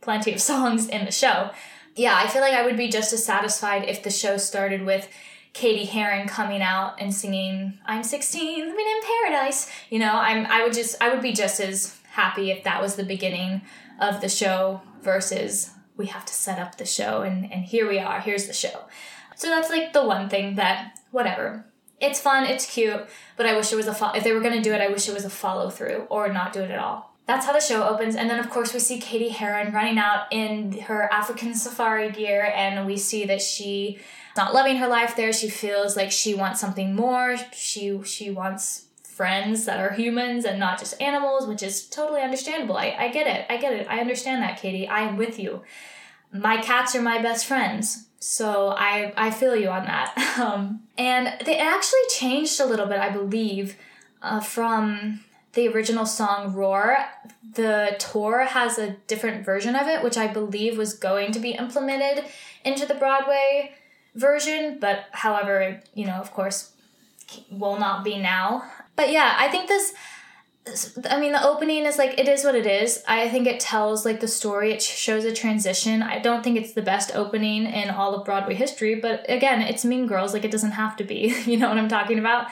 [0.00, 1.50] plenty of songs in the show
[1.94, 5.08] yeah, I feel like I would be just as satisfied if the show started with
[5.52, 10.64] Cady Heron coming out and singing "I'm 16, living in paradise." You know, I'm I
[10.64, 13.62] would just I would be just as happy if that was the beginning
[14.00, 17.98] of the show versus we have to set up the show and and here we
[17.98, 18.20] are.
[18.20, 18.84] Here's the show.
[19.36, 21.66] So that's like the one thing that whatever.
[22.00, 24.56] It's fun, it's cute, but I wish it was a fo- if they were going
[24.56, 26.80] to do it, I wish it was a follow through or not do it at
[26.80, 28.14] all that's how the show opens.
[28.14, 32.52] And then, of course, we see Cady Heron running out in her African safari gear,
[32.54, 33.98] and we see that she
[34.36, 35.32] not loving her life there.
[35.32, 37.36] She feels like she wants something more.
[37.54, 42.76] She she wants friends that are humans and not just animals, which is totally understandable.
[42.76, 43.46] I, I get it.
[43.48, 43.86] I get it.
[43.88, 44.86] I understand that, Cady.
[44.86, 45.62] I am with you.
[46.32, 48.08] My cats are my best friends.
[48.20, 50.14] So I, I feel you on that.
[50.32, 53.76] Um, and they actually changed a little bit, I believe,
[54.22, 55.20] uh, from
[55.54, 56.96] the original song Roar,
[57.54, 61.50] the tour has a different version of it, which I believe was going to be
[61.50, 62.24] implemented
[62.64, 63.74] into the Broadway
[64.14, 66.72] version, but however, you know, of course,
[67.50, 68.64] will not be now.
[68.96, 69.94] But yeah, I think this.
[71.10, 73.02] I mean, the opening is like, it is what it is.
[73.08, 76.04] I think it tells like the story, it shows a transition.
[76.04, 79.84] I don't think it's the best opening in all of Broadway history, but again, it's
[79.84, 81.34] Mean Girls, like, it doesn't have to be.
[81.46, 82.46] you know what I'm talking about?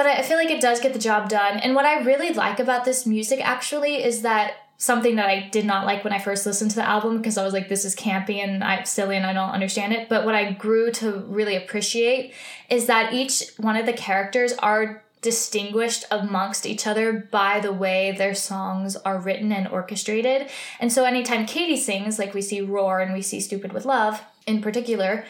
[0.00, 1.58] But I feel like it does get the job done.
[1.58, 5.66] And what I really like about this music actually is that something that I did
[5.66, 7.94] not like when I first listened to the album because I was like, this is
[7.94, 10.08] campy and I silly and I don't understand it.
[10.08, 12.32] But what I grew to really appreciate
[12.70, 18.12] is that each one of the characters are distinguished amongst each other by the way
[18.12, 20.48] their songs are written and orchestrated.
[20.80, 24.22] And so anytime Cady sings, like we see Roar and we see Stupid with Love
[24.46, 25.26] in particular,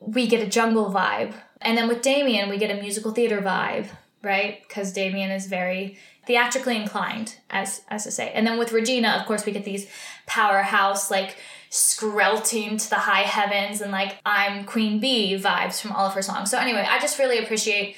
[0.00, 3.88] we get a jungle vibe and then with Damien, we get a musical theater vibe,
[4.22, 4.62] right?
[4.66, 8.30] Because Damien is very theatrically inclined, as as to say.
[8.32, 9.88] And then with Regina, of course, we get these
[10.26, 11.36] powerhouse like
[11.70, 16.22] skrelting to the high heavens and like I'm Queen Bee vibes from all of her
[16.22, 16.50] songs.
[16.50, 17.96] So anyway, I just really appreciate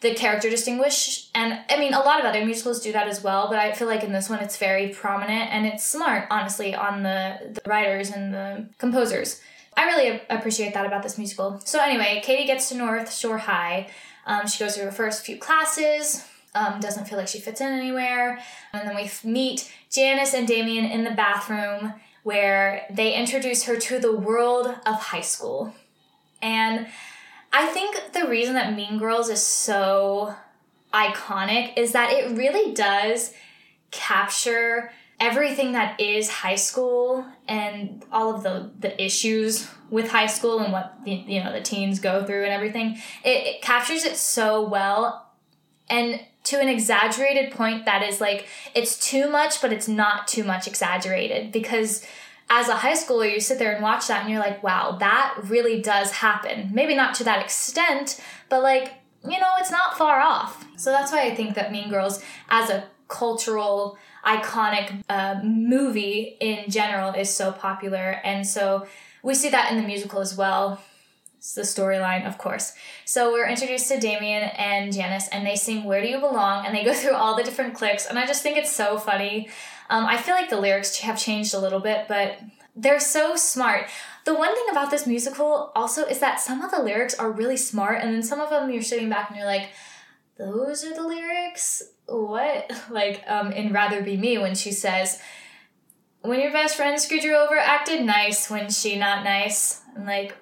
[0.00, 3.48] the character distinguish and I mean a lot of other musicals do that as well,
[3.48, 7.02] but I feel like in this one it's very prominent and it's smart, honestly, on
[7.02, 9.40] the, the writers and the composers.
[9.76, 11.60] I really appreciate that about this musical.
[11.64, 13.88] So anyway, Cady gets to North Shore High.
[14.26, 16.24] Um, she goes through her first few classes.
[16.54, 18.38] Um, doesn't feel like she fits in anywhere.
[18.72, 23.98] And then we meet Janice and Damien in the bathroom where they introduce her to
[23.98, 25.74] the world of high school.
[26.40, 26.86] And
[27.52, 30.34] I think the reason that Mean Girls is so
[30.92, 33.32] iconic is that it really does
[33.90, 40.60] capture everything that is high school and all of the the issues with high school
[40.60, 44.16] and what the, you know the teens go through and everything it, it captures it
[44.16, 45.28] so well.
[45.90, 50.44] And to an exaggerated point that is like it's too much but it's not too
[50.44, 51.52] much exaggerated.
[51.52, 52.06] Because
[52.48, 55.36] as a high schooler you sit there and watch that and you're like wow that
[55.44, 56.70] really does happen.
[56.72, 60.64] Maybe not to that extent but like you know it's not far off.
[60.76, 66.70] So that's why i think that mean girls as a cultural iconic uh, movie in
[66.70, 68.20] general is so popular.
[68.24, 68.86] And so
[69.22, 70.80] we see that in the musical as well.
[71.38, 72.72] It's the storyline, of course.
[73.04, 76.64] So we're introduced to Damien and Janice, and they sing Where Do You Belong?
[76.64, 78.06] And they go through all the different cliques.
[78.06, 79.48] And I just think it's so funny.
[79.90, 82.38] Um, I feel like the lyrics have changed a little bit, but
[82.74, 83.88] They're so smart.
[84.24, 87.56] The one thing about this musical also is that some of the lyrics are really
[87.56, 89.70] smart, and then some of them you're sitting back and you're like,
[90.38, 91.82] those are the lyrics?
[92.06, 92.70] What?
[92.90, 95.20] Like um, in Rather Be Me when she says,
[96.22, 99.80] when your best friend screwed you over, acted nice when she not nice.
[99.96, 100.36] I'm like,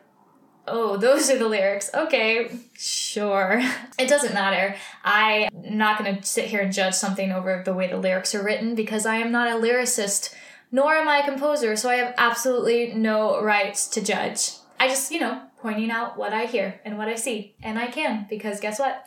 [0.66, 1.90] oh, those are the lyrics.
[1.94, 3.62] Okay, sure.
[3.98, 4.76] It doesn't matter.
[5.04, 8.42] I'm not going to sit here and judge something over the way the lyrics are
[8.42, 10.34] written because I am not a lyricist,
[10.72, 14.52] nor am I a composer, so I have absolutely no rights to judge.
[14.78, 17.54] I just, you know, pointing out what I hear and what I see.
[17.62, 19.06] And I can because guess what?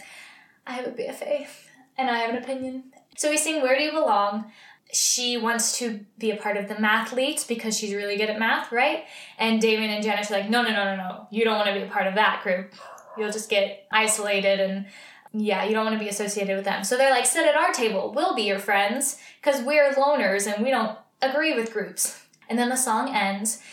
[0.67, 1.47] I have a BFA
[1.97, 2.85] and I have an opinion.
[3.15, 4.51] So we sing Where Do You Belong?
[4.93, 8.71] she wants to be a part of the mathletes because she's really good at math,
[8.71, 9.05] right?
[9.39, 11.27] And Damian and Janis are like, no, no, no, no, no.
[11.31, 12.73] You don't want to be a part of that group.
[13.17, 14.85] You'll just get isolated and
[15.33, 16.83] yeah, you don't want to be associated with them.
[16.83, 18.13] So they're like, sit at our table.
[18.15, 22.21] We'll be your friends because we're loners and we don't agree with groups.
[22.47, 23.63] And then the song ends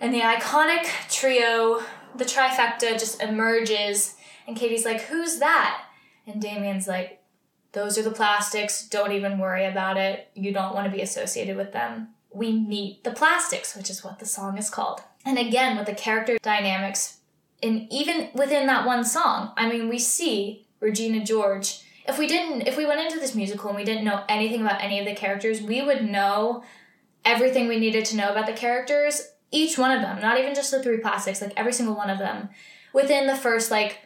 [0.00, 1.80] and the iconic trio,
[2.16, 4.16] the trifecta just emerges
[4.48, 5.84] and Cady's like, who's that?
[6.26, 7.19] And Damian's like,
[7.72, 8.86] those are the plastics.
[8.88, 10.28] Don't even worry about it.
[10.34, 12.08] You don't want to be associated with them.
[12.32, 15.02] We meet the plastics, which is what the song is called.
[15.24, 17.18] And again, with the character dynamics,
[17.62, 21.82] and even within that one song, I mean, we see Regina George.
[22.08, 24.82] If we didn't, if we went into this musical and we didn't know anything about
[24.82, 26.64] any of the characters, we would know
[27.24, 30.70] everything we needed to know about the characters, each one of them, not even just
[30.70, 32.48] the three plastics, like every single one of them,
[32.92, 33.98] within the first like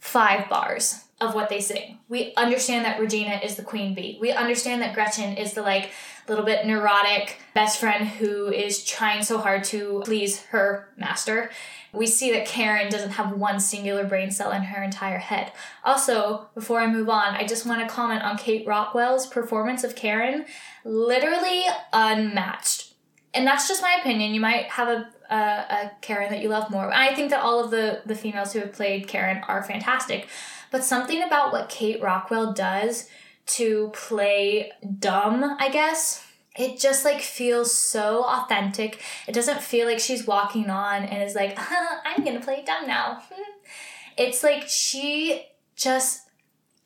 [0.00, 1.98] five bars of what they sing.
[2.08, 4.18] We understand that Regina is the queen bee.
[4.20, 5.90] We understand that Gretchen is the like
[6.28, 11.50] little bit neurotic best friend who is trying so hard to please her master.
[11.92, 15.52] We see that Karen doesn't have one singular brain cell in her entire head.
[15.84, 19.94] Also, before I move on, I just want to comment on Kate Rockwell's performance of
[19.94, 20.46] Karen.
[20.84, 22.94] Literally unmatched.
[23.34, 24.32] And that's just my opinion.
[24.32, 26.90] You might have a, a, a Karen that you love more.
[26.92, 30.28] I think that all of the, the females who have played Karen are fantastic.
[30.72, 33.08] But something about what Kate Rockwell does
[33.46, 36.24] to play dumb, I guess,
[36.56, 39.02] it just like feels so authentic.
[39.28, 41.58] It doesn't feel like she's walking on and is like,
[42.04, 43.22] I'm gonna play dumb now.
[44.16, 46.22] it's like she just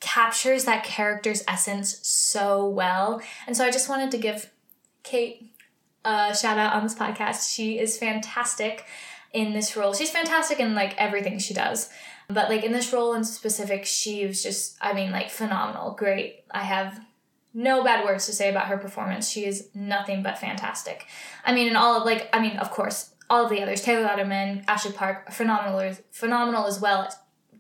[0.01, 3.21] captures that character's essence so well.
[3.47, 4.51] And so I just wanted to give
[5.03, 5.53] Kate
[6.05, 7.53] a shout out on this podcast.
[7.53, 8.85] She is fantastic
[9.33, 9.95] in this role.
[9.95, 11.91] She's fantastic in like everything she does.
[12.29, 16.45] But like in this role in specific, she was just, I mean, like phenomenal, great.
[16.51, 17.01] I have
[17.55, 19.31] no bad words to say about her performance.
[19.31, 21.07] She is nothing but fantastic.
[21.45, 24.07] I mean, and all of like, I mean, of course, all of the others, Taylor
[24.07, 27.09] Louderman, Ashley Park, phenomenal, phenomenal as well.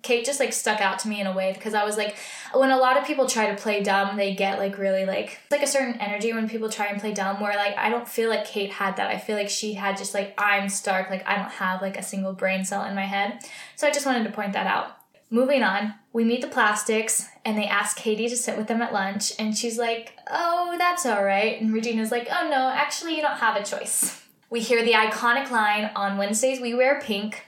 [0.06, 2.16] Kate just like stuck out to me in a way because I was like,
[2.54, 5.62] when a lot of people try to play dumb, they get like really like like
[5.62, 7.40] a certain energy when people try and play dumb.
[7.40, 9.08] Where like I don't feel like Kate had that.
[9.08, 11.10] I feel like she had just like I'm Stark.
[11.10, 13.40] Like I don't have like a single brain cell in my head.
[13.74, 14.96] So I just wanted to point that out.
[15.28, 18.92] Moving on, we meet the plastics and they ask Cady to sit with them at
[18.92, 23.22] lunch, and she's like, "Oh, that's all right." And Regina's like, "Oh no, actually, you
[23.22, 27.45] don't have a choice." We hear the iconic line on Wednesdays we wear pink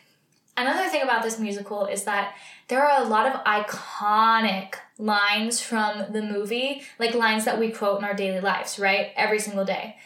[0.59, 2.35] Another thing about this musical is that
[2.67, 7.99] there are a lot of iconic lines from the movie, like lines that we quote
[7.99, 9.13] in our daily lives, right?
[9.17, 9.97] Every single day,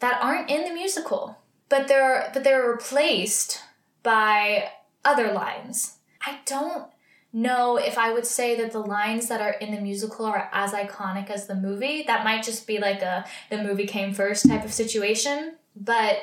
[0.00, 1.36] that aren't in the musical,
[1.68, 3.60] but they're but they're replaced
[4.02, 4.70] by
[5.04, 5.98] other lines.
[6.26, 6.86] I don't
[7.30, 10.72] know if I would say that the lines that are in the musical are as
[10.72, 12.04] iconic as the movie.
[12.06, 16.16] That might just be like a the movie came first type of situation, but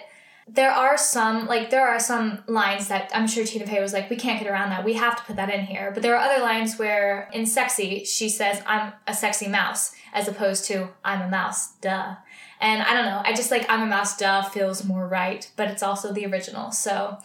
[0.47, 4.09] there are some like there are some lines that I'm sure Tina Fey was like,
[4.09, 4.85] we can't get around that.
[4.85, 5.91] We have to put that in here.
[5.91, 10.27] But there are other lines where in Sexy she says, "I'm a sexy mouse," as
[10.27, 12.15] opposed to "I'm a mouse." Duh.
[12.61, 13.21] And I don't know.
[13.25, 16.71] I just like "I'm a mouse." Duh feels more right, but it's also the original.
[16.71, 17.17] So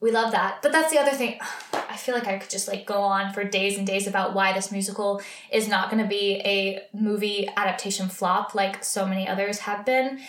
[0.00, 0.60] we love that.
[0.60, 1.38] But that's the other thing.
[1.72, 4.52] I feel like I could just like go on for days and days about why
[4.52, 9.60] this musical is not going to be a movie adaptation flop like so many others
[9.60, 10.20] have been.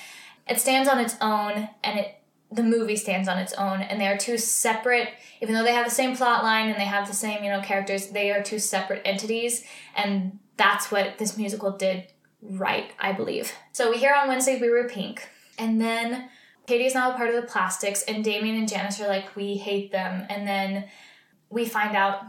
[0.48, 2.17] It stands on its own and it
[2.52, 5.10] the movie stands on its own and they are two separate
[5.42, 7.62] even though they have the same plot line and they have the same you know
[7.62, 9.64] characters they are two separate entities
[9.96, 12.08] and that's what this musical did
[12.42, 13.52] right i believe.
[13.72, 16.30] So we hear on wednesday we were pink and then
[16.68, 19.58] cady is now a part of the plastics and damian and janis are like we
[19.58, 20.26] hate them.
[20.30, 20.86] And then
[21.50, 22.24] we find out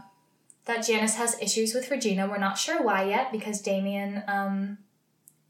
[0.65, 2.27] that janis has issues with regina.
[2.27, 4.79] We're not sure why yet because damian um,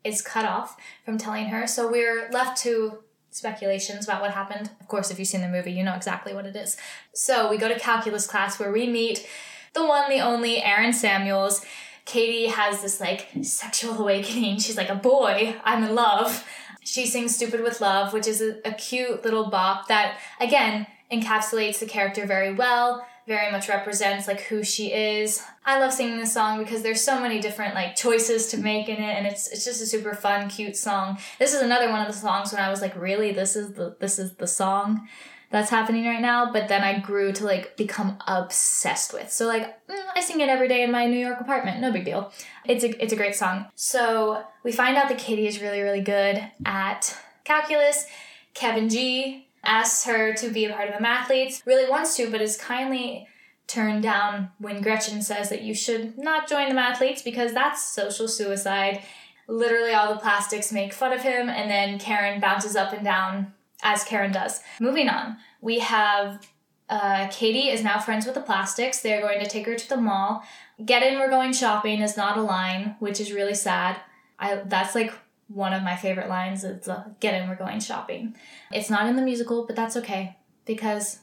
[0.03, 1.65] is cut off from telling her.
[1.65, 2.99] So we're left to
[3.31, 4.69] speculations about what happened.
[4.79, 6.77] Of course, if you've seen the movie, you know exactly what it is.
[7.13, 9.27] So we go to calculus class where we meet
[9.73, 11.65] the one, the only Aaron Samuels.
[12.05, 14.59] Cady has this like sexual awakening.
[14.59, 16.43] She's like, a boy, I'm in love.
[16.81, 21.85] She sings Stupid with Love, which is a, cute little bop that, again, encapsulates the
[21.85, 25.45] character very well very much represents like who she is.
[25.63, 28.95] I love singing this song because there's so many different like choices to make in
[28.95, 31.19] it and it's it's just a super fun, cute song.
[31.37, 33.95] This is another one of the songs when I was like, really, this is the
[33.99, 35.07] this is the song
[35.51, 39.31] that's happening right now, but then I grew to like become obsessed with.
[39.31, 42.05] So like mm, I sing it every day in my New York apartment, no big
[42.05, 42.33] deal.
[42.65, 43.67] It's a it's a great song.
[43.75, 48.07] So we find out that Cady is really really good at calculus.
[48.55, 52.41] Kevin G asks her to be a part of the mathletes, really wants to, but
[52.41, 53.27] is kindly
[53.67, 58.27] turned down when Gretchen says that you should not join the mathletes because that's social
[58.27, 59.03] suicide.
[59.47, 63.53] Literally, all the plastics make fun of him, and then Karen bounces up and down
[63.81, 64.61] as Karen does.
[64.79, 66.47] Moving on, we have
[66.89, 69.01] uh, Cady is now friends with the plastics.
[69.01, 70.43] They're going to take her to the mall.
[70.83, 73.97] Get in, we're going shopping is not a line, which is really sad.
[74.39, 75.13] I that's like
[75.53, 78.35] one of my favorite lines is uh, get in we're going shopping.
[78.71, 81.19] It's not in the musical but that's okay because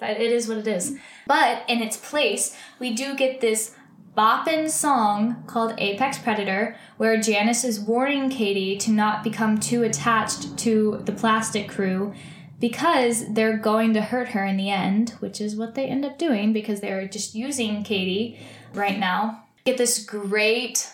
[0.00, 0.96] it is what it is.
[1.26, 3.74] But in its place we do get this
[4.16, 10.56] boppin' song called apex predator where janis is warning cady to not become too attached
[10.56, 12.14] to the plastic crew
[12.60, 16.16] because they're going to hurt her in the end which is what they end up
[16.16, 18.38] doing because they're just using cady
[18.72, 19.44] right now.
[19.64, 20.88] Get this great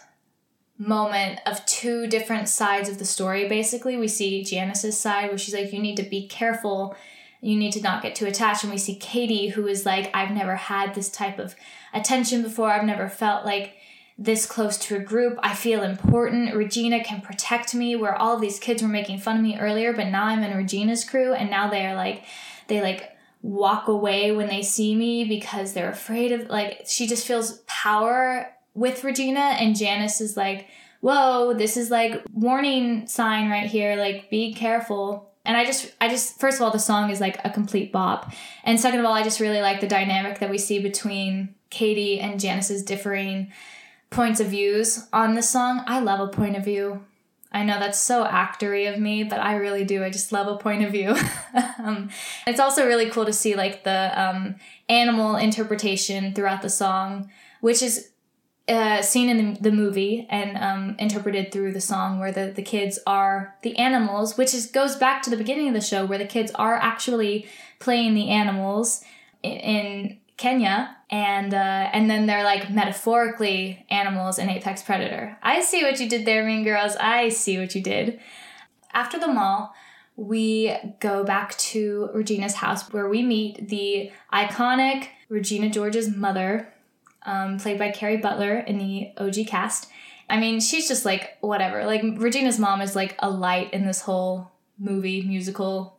[0.81, 3.47] moment of two different sides of the story.
[3.47, 6.97] Basically we see janis's side where she's like you need to be careful.
[7.43, 8.65] You need to not get too attached.
[8.65, 11.55] And we see cady who is like i've never had this type of
[11.93, 12.71] attention before.
[12.71, 13.75] I've never felt like
[14.17, 15.39] this close to a group.
[15.43, 16.55] I feel important.
[16.55, 19.93] Regina can protect me where all of these kids were making fun of me earlier
[19.93, 21.35] but now i'm in regina's crew.
[21.35, 22.25] And now they are like
[22.69, 27.27] they like walk away when they see me because they're afraid of like she just
[27.27, 30.69] feels power with Regina, and Janis is like,
[31.01, 35.31] whoa, this is like warning sign right here, like be careful.
[35.45, 38.33] And I just, I just, first of all, the song is like a complete bop.
[38.63, 42.21] And second of all, I just really like the dynamic that we see between Cady
[42.21, 43.51] and Janis's differing
[44.11, 45.83] points of views on the song.
[45.87, 47.05] I love a point of view.
[47.53, 50.05] I know that's so actory of me, but I really do.
[50.05, 51.17] I just love a point of view.
[51.79, 52.11] um,
[52.47, 54.57] it's also really cool to see like the um,
[54.89, 58.10] animal interpretation throughout the song, which is
[58.69, 62.63] uh, seen in the, the movie and um, interpreted through the song where the, the
[62.63, 66.19] kids are the animals, which is goes back to the beginning of the show where
[66.19, 67.47] the kids are actually
[67.81, 69.03] playing the animals
[69.43, 75.37] in, in Kenya and uh, and then they're like metaphorically animals in Apex Predator.
[75.43, 76.97] I see what you did there, Mean Girls.
[76.97, 78.21] I see what you did.
[78.93, 79.75] After the mall,
[80.17, 86.73] we go back to Regina's house where we meet the iconic Regina George's mother,
[87.25, 89.91] um, played by Kerry Butler in the OG cast.
[90.29, 91.85] I mean, she's just like whatever.
[91.85, 95.99] Like Regina's mom is like a light in this whole movie musical.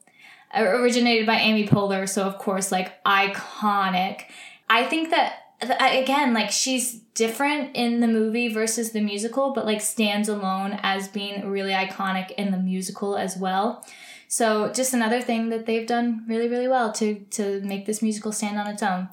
[0.54, 4.24] Originated by Amy Poehler, so of course, like iconic.
[4.70, 9.82] I think that again, like she's different in the movie versus the musical, but like
[9.82, 13.86] stands alone as being really iconic in the musical as well.
[14.28, 18.32] So just another thing that they've done really, really well to to make this musical
[18.32, 19.10] stand on its own.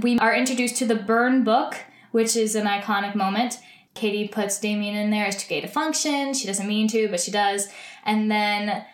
[0.00, 1.76] We are introduced to the burn book,
[2.10, 3.58] which is an iconic moment.
[3.94, 6.34] Cady puts Damian in there as too gay to function.
[6.34, 7.68] She doesn't mean to, but she does.
[8.04, 8.84] And then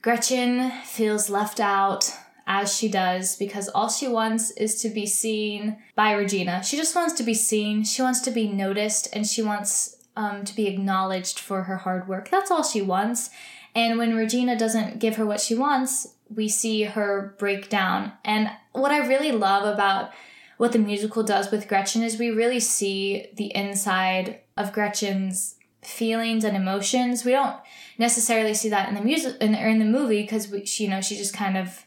[0.00, 2.10] Gretchen feels left out
[2.46, 6.62] as she does because all she wants is to be seen by Regina.
[6.64, 10.44] She just wants to be seen, she wants to be noticed, and she wants um,
[10.46, 12.30] to be acknowledged for her hard work.
[12.30, 13.28] That's all she wants.
[13.74, 18.12] And when Regina doesn't give her what she wants, we see her break down.
[18.24, 20.10] And what I really love about
[20.58, 26.44] what the musical does with Gretchen is we really see the inside of Gretchen's feelings
[26.44, 27.24] and emotions.
[27.24, 27.56] We don't
[27.96, 31.00] necessarily see that in the music in or in the movie because she, you know,
[31.00, 31.86] she just kind of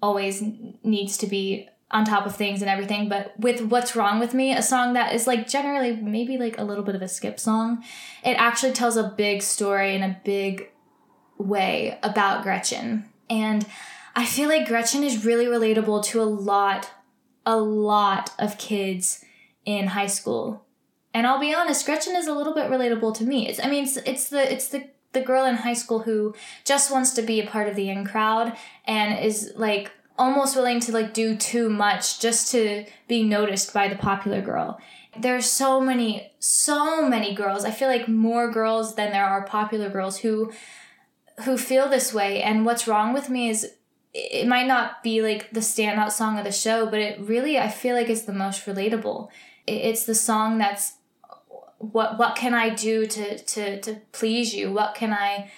[0.00, 0.42] always
[0.82, 3.08] needs to be on top of things and everything.
[3.08, 6.64] But with What's Wrong with Me, a song that is like generally maybe like a
[6.64, 7.82] little bit of a skip song,
[8.24, 10.70] it actually tells a big story in a big
[11.38, 13.08] way about Gretchen.
[13.28, 13.66] And
[14.14, 16.90] I feel like Gretchen is really relatable to a lot
[17.46, 19.24] a lot of kids
[19.64, 20.64] in high school.
[21.14, 23.48] And I'll be honest, Gretchen is a little bit relatable to me.
[23.48, 26.34] It's, I mean, it's, it's the it's the the girl in high school who
[26.64, 30.80] just wants to be a part of the in crowd and is like almost willing
[30.80, 34.78] to like do too much just to be noticed by the popular girl.
[35.18, 37.64] There's so many so many girls.
[37.64, 40.52] I feel like more girls than there are popular girls who
[41.44, 43.72] who feel this way and what's wrong with me is
[44.18, 47.68] it might not be like the standout song of the show, but it really I
[47.68, 49.28] feel like it's the most relatable.
[49.66, 50.94] It's the song that's
[51.78, 54.72] what what can I do to to to please you?
[54.72, 55.50] What can I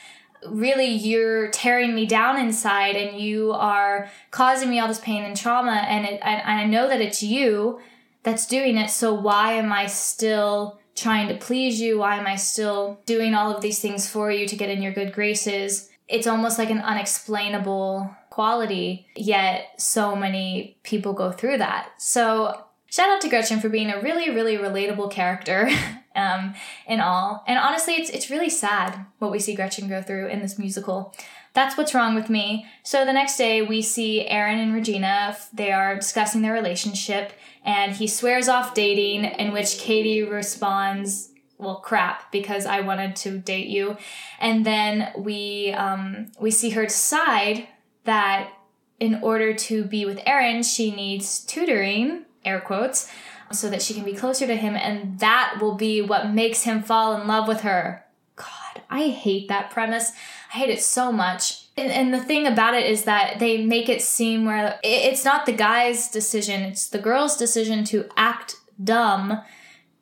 [0.45, 5.37] really you're tearing me down inside and you are causing me all this pain and
[5.37, 7.81] trauma and it, and I know that it's you
[8.23, 12.37] that's doing it so why am I still trying to please you why am I
[12.37, 16.29] still doing all of these things for you to get in your good graces it's
[16.29, 18.09] almost like an unexplainable
[18.39, 23.91] quality yet so many people go through that so shout out to Gretchen for being
[23.91, 25.69] a really really relatable character
[26.19, 26.55] um,
[26.87, 27.45] in all.
[27.47, 31.15] And honestly, it's it's really sad what we see Gretchen go through in this musical.
[31.55, 32.67] That's what's wrong with me.
[32.83, 35.37] So the next day, we see Aaron and Regina.
[35.53, 37.33] They are discussing their relationship,
[37.65, 39.25] and he swears off dating.
[39.25, 43.97] In which Cady responds, "Well, crap, because I wanted to date you."
[44.41, 47.69] And then we um, we see her decide
[48.09, 48.51] that
[48.99, 53.11] in order to be with Aaron, she needs tutoring, air quotes,
[53.53, 56.83] so that she can be closer to him, and that will be what makes him
[56.83, 58.05] fall in love with her.
[58.37, 60.13] God, I hate that premise.
[60.53, 61.67] I hate it so much.
[61.77, 65.53] And, the thing about it is that they make it seem where it's not the
[65.53, 69.43] guy's decision, it's the girl's decision to act dumb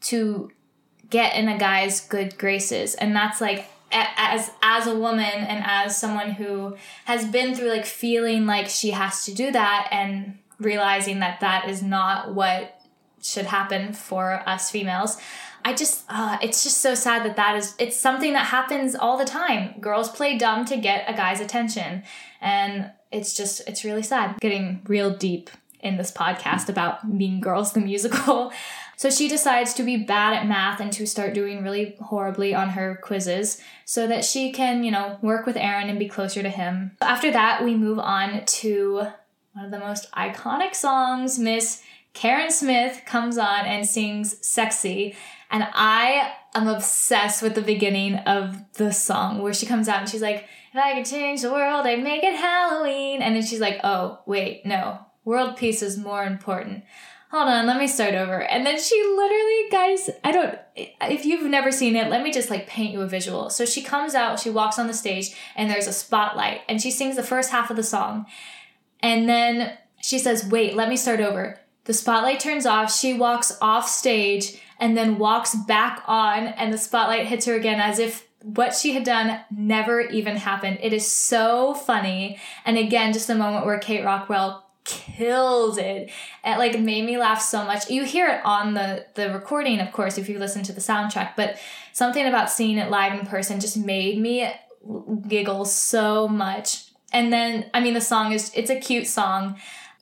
[0.02, 0.50] to
[1.10, 2.94] get in a guy's good graces.
[2.94, 7.86] And that's like as as a woman and as someone who has been through like
[7.86, 12.80] feeling like she has to do that and realizing that that is not what
[13.22, 15.18] should happen for us females.
[15.64, 19.18] I just, uh, it's just so sad that that is, it's something that happens all
[19.18, 19.80] the time.
[19.80, 22.04] Girls play dumb to get a guy's attention.
[22.40, 24.38] And it's just, it's really sad.
[24.40, 28.52] Getting real deep in this podcast about Mean Girls, the musical.
[28.96, 32.70] So she decides to be bad at math and to start doing really horribly on
[32.70, 36.48] her quizzes so that she can, you know, work with Aaron and be closer to
[36.48, 36.96] him.
[37.02, 39.06] After that, we move on to
[39.52, 41.82] one of the most iconic songs, Miss
[42.14, 45.14] Karen Smith comes on and sings Sexy.
[45.50, 50.08] And I am obsessed with the beginning of the song where she comes out and
[50.08, 53.20] she's like, if I could change the world, I'd make it Halloween.
[53.20, 54.98] And then she's like, oh, wait, no.
[55.24, 56.84] World peace is more important.
[57.30, 58.42] Hold on, let me start over.
[58.42, 62.50] And then she literally, guys, I don't, if you've never seen it, let me just
[62.50, 63.50] like paint you a visual.
[63.50, 66.90] So she comes out, she walks on the stage, and there's a spotlight, and she
[66.90, 68.26] sings the first half of the song.
[69.00, 72.92] And then she says, wait, let me start over the spotlight turns off.
[72.94, 77.80] She walks off stage and then walks back on, and the spotlight hits her again
[77.80, 80.78] as if what she had done never even happened.
[80.82, 82.38] It is so funny.
[82.64, 86.10] And again, just a moment where Kate Rockwell kills it.
[86.44, 87.90] It like made me laugh so much.
[87.90, 91.32] You hear it on the the recording, of course, if you listen to the soundtrack,
[91.36, 91.58] but
[91.92, 94.50] something about seeing it live in person just made me
[95.28, 96.84] giggle so much.
[97.12, 99.56] And then, I mean, the song is it's a cute song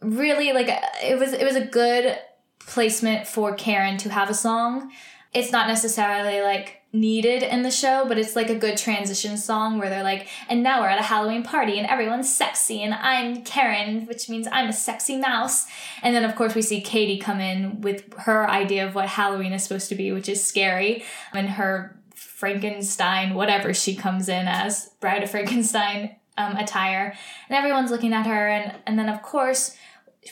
[0.04, 0.68] really like
[1.02, 2.18] it was it was a good
[2.66, 4.92] placement for Karen to have a song.
[5.32, 9.78] It's not necessarily like needed in the show, but it's like a good transition song
[9.78, 13.42] where they're like, and now we're at a Halloween party and everyone's sexy and I'm
[13.42, 15.66] Karen, which means I'm a sexy mouse.
[16.02, 19.52] And then of course we see Cady come in with her idea of what Halloween
[19.52, 24.90] is supposed to be, which is scary, and her Frankenstein, whatever she comes in as,
[25.00, 27.16] Bride of Frankenstein um, attire.
[27.48, 29.76] And everyone's looking at her and and then of course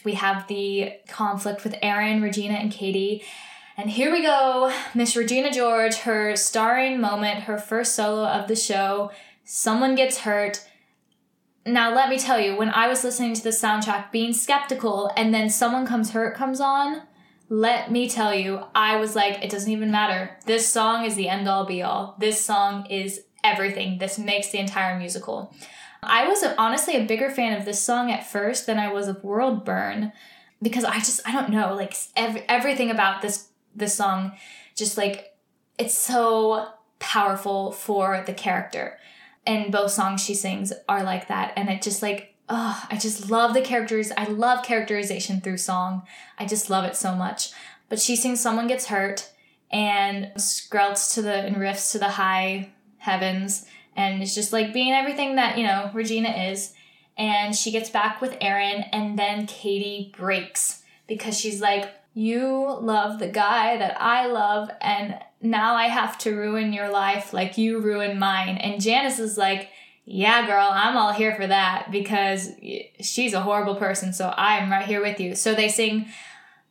[0.05, 3.25] we have the conflict with Aaron, Regina, and Cady.
[3.77, 8.57] And here we go, Miss Regina George, her starring moment, her first solo of the
[8.57, 9.11] show.
[9.45, 10.67] Someone gets hurt.
[11.65, 15.33] Now, let me tell you, when I was listening to the soundtrack, being skeptical, and
[15.33, 17.03] then someone comes hurt comes on,
[17.49, 20.37] let me tell you, I was like, it doesn't even matter.
[20.45, 22.17] This song is the end all be all.
[22.19, 23.99] This song is everything.
[23.99, 25.55] This makes the entire musical.
[26.03, 29.23] I was honestly a bigger fan of this song at first than I was of
[29.23, 30.13] World Burn
[30.61, 34.33] because I just I don't know like ev- everything about this this song
[34.77, 35.37] just like
[35.79, 36.69] it's so
[36.99, 38.99] powerful for the character.
[39.45, 41.53] And both songs she sings are like that.
[41.57, 44.13] And it just like oh I just love the characters.
[44.17, 46.03] I love characterization through song.
[46.39, 47.53] I just love it so much.
[47.89, 49.31] But she sings someone gets hurt
[49.71, 53.67] and skrelts to the and riffs to the high heavens.
[53.97, 56.73] And it's just like being everything that you know Regina is.
[57.19, 63.19] And she gets back with Aaron, and then Cady breaks because she's like, "You love
[63.19, 67.81] the guy that I love, and now I have to ruin your life like you
[67.81, 69.71] ruined mine." And Janis is like.
[70.05, 72.51] Yeah, girl, I'm all here for that because
[73.01, 75.37] she's a horrible person, so I'm right here with you.
[75.37, 76.07] So they sing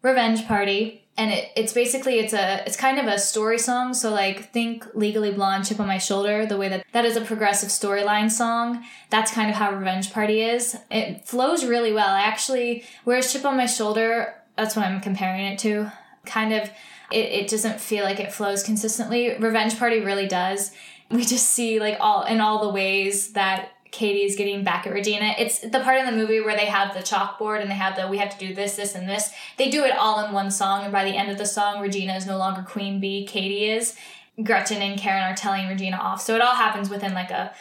[0.01, 4.11] Revenge Party, and it, it's basically it's a it's kind of a story song so
[4.11, 7.69] like think legally blonde chip on my shoulder the way that that is a progressive
[7.69, 12.83] storyline song that's kind of how revenge party is it flows really well I actually
[13.03, 15.91] whereas chip on my shoulder that's what i'm comparing it to
[16.25, 16.69] kind of
[17.11, 20.71] it, it doesn't feel like it flows consistently revenge party really does
[21.11, 24.93] We just see like all in all the ways that Cady is getting back at
[24.93, 25.35] Regina.
[25.37, 28.07] It's the part in the movie where they have the chalkboard and they have the
[28.07, 29.31] we have to do this, this, and this.
[29.57, 32.15] They do it all in one song, and by the end of the song, Regina
[32.15, 33.97] is no longer Queen Bee, Cady is.
[34.41, 36.21] Gretchen and Karen are telling Regina off.
[36.21, 37.53] So it all happens within like a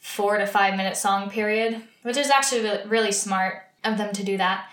[0.00, 4.36] four to five minute song period, which is actually really smart of them to do
[4.38, 4.68] that.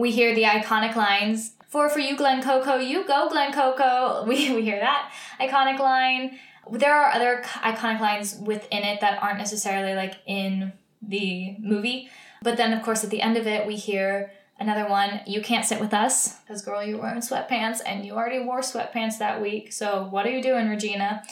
[0.00, 4.24] We hear the iconic lines for for you, Glen Coco, you go, Glen Coco.
[4.28, 6.38] We, we hear that iconic line
[6.70, 10.72] there are other iconic lines within it that aren't necessarily like in
[11.02, 12.08] the movie.
[12.42, 15.64] But then, of course, at the end of it, we hear another one You can't
[15.64, 19.72] sit with us because, girl, you're wearing sweatpants and you already wore sweatpants that week.
[19.72, 21.22] So, what are you doing, Regina?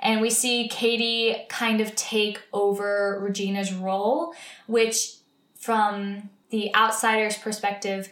[0.00, 4.34] And we see Cady kind of take over Regina's role,
[4.66, 5.14] which,
[5.58, 8.10] from the outsider's perspective,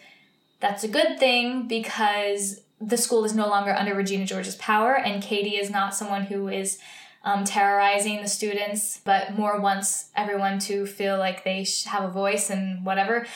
[0.60, 5.22] that's a good thing because the school is no longer under Regina George's power, and
[5.22, 6.78] Cady is not someone who is
[7.24, 12.50] um, terrorizing the students, but more wants everyone to feel like they have a voice
[12.50, 13.26] and whatever.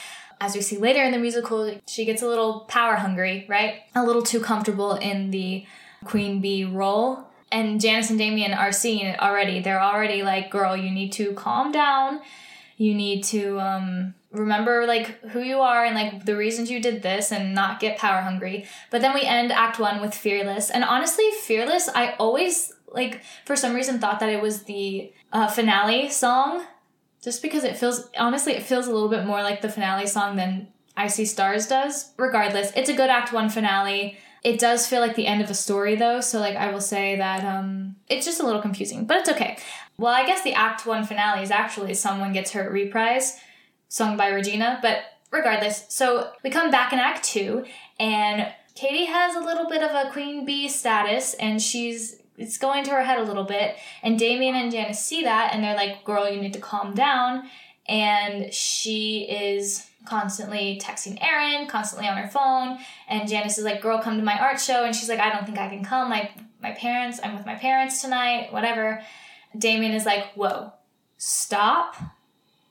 [0.40, 3.82] As we see later in the musical, she gets a little power hungry, right?
[3.94, 5.66] A little too comfortable in the
[6.04, 7.24] Queen Bee role.
[7.50, 9.60] And Janis and Damian are seeing it already.
[9.60, 12.20] They're already like, girl, you need to calm down.
[12.76, 17.02] You need to um, remember like who you are and like the reasons you did
[17.02, 18.66] this and not get power hungry.
[18.90, 20.70] But then we end act 1 with Fearless.
[20.70, 25.46] And honestly, Fearless, I always like for some reason thought that it was the uh,
[25.48, 26.64] finale song
[27.22, 30.36] just because it feels honestly it feels a little bit more like the finale song
[30.36, 32.12] than I See Stars does.
[32.18, 34.18] Regardless, it's a good act 1 finale.
[34.44, 37.16] It does feel like the end of a story though, so like I will say
[37.16, 39.58] that um it's just a little confusing, but it's okay.
[39.96, 43.40] Well, I guess the act 1 finale is actually someone gets hurt reprise
[43.88, 44.98] sung by Regina, but
[45.30, 45.84] regardless.
[45.88, 47.64] So we come back in Act Two,
[47.98, 52.84] and Cady has a little bit of a queen bee status, and she's it's going
[52.84, 53.76] to her head a little bit.
[54.02, 57.48] And Damian and Janis see that, and they're like, "Girl, you need to calm down."
[57.88, 62.78] And she is constantly texting Aaron, constantly on her phone.
[63.08, 65.44] And Janis is like, "Girl, come to my art show," and she's like, "I don't
[65.44, 66.10] think I can come.
[66.10, 66.30] My
[66.60, 68.52] my parents, I'm with my parents tonight.
[68.52, 69.02] Whatever."
[69.56, 70.72] Damian is like, "Whoa,
[71.16, 71.96] stop."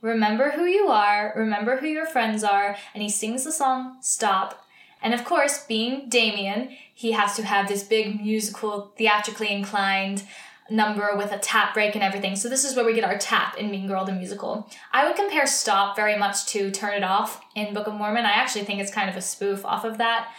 [0.08, 4.66] Remember who you are, remember who your friends are, and he sings the song Stop.
[5.02, 10.24] And of course, being Damian, he has to have this big musical, theatrically inclined
[10.70, 12.38] number with a tap break and everything.
[12.38, 14.70] So this is where we get our tap in Mean Girl the musical.
[14.94, 18.26] I would compare Stop very much to Turn It Off in Book of Mormon.
[18.26, 20.30] I actually think it's kind of a spoof off of that.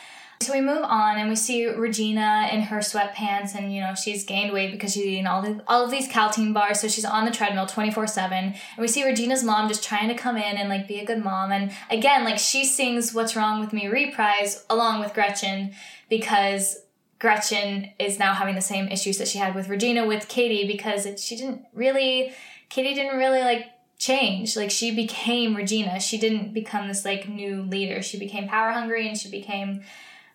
[0.41, 4.25] So we move on and we see Regina in her sweatpants and you know she's
[4.25, 7.25] gained weight because she's eating all the, all of these Kälteen bars so she's on
[7.25, 10.87] the treadmill 24/7 and we see Regina's mom just trying to come in and like
[10.87, 15.01] be a good mom and again like she sings What's Wrong with Me reprise along
[15.01, 15.75] with Gretchen
[16.09, 16.79] because
[17.19, 21.07] Gretchen is now having the same issues that she had with Regina with Cady because
[21.21, 22.33] she didn't really
[22.69, 23.67] Cady didn't really like
[23.99, 24.57] change.
[24.57, 26.01] Like she became Regina.
[26.01, 28.03] She didn't become this like new leader.
[28.03, 29.83] She became power hungry and she became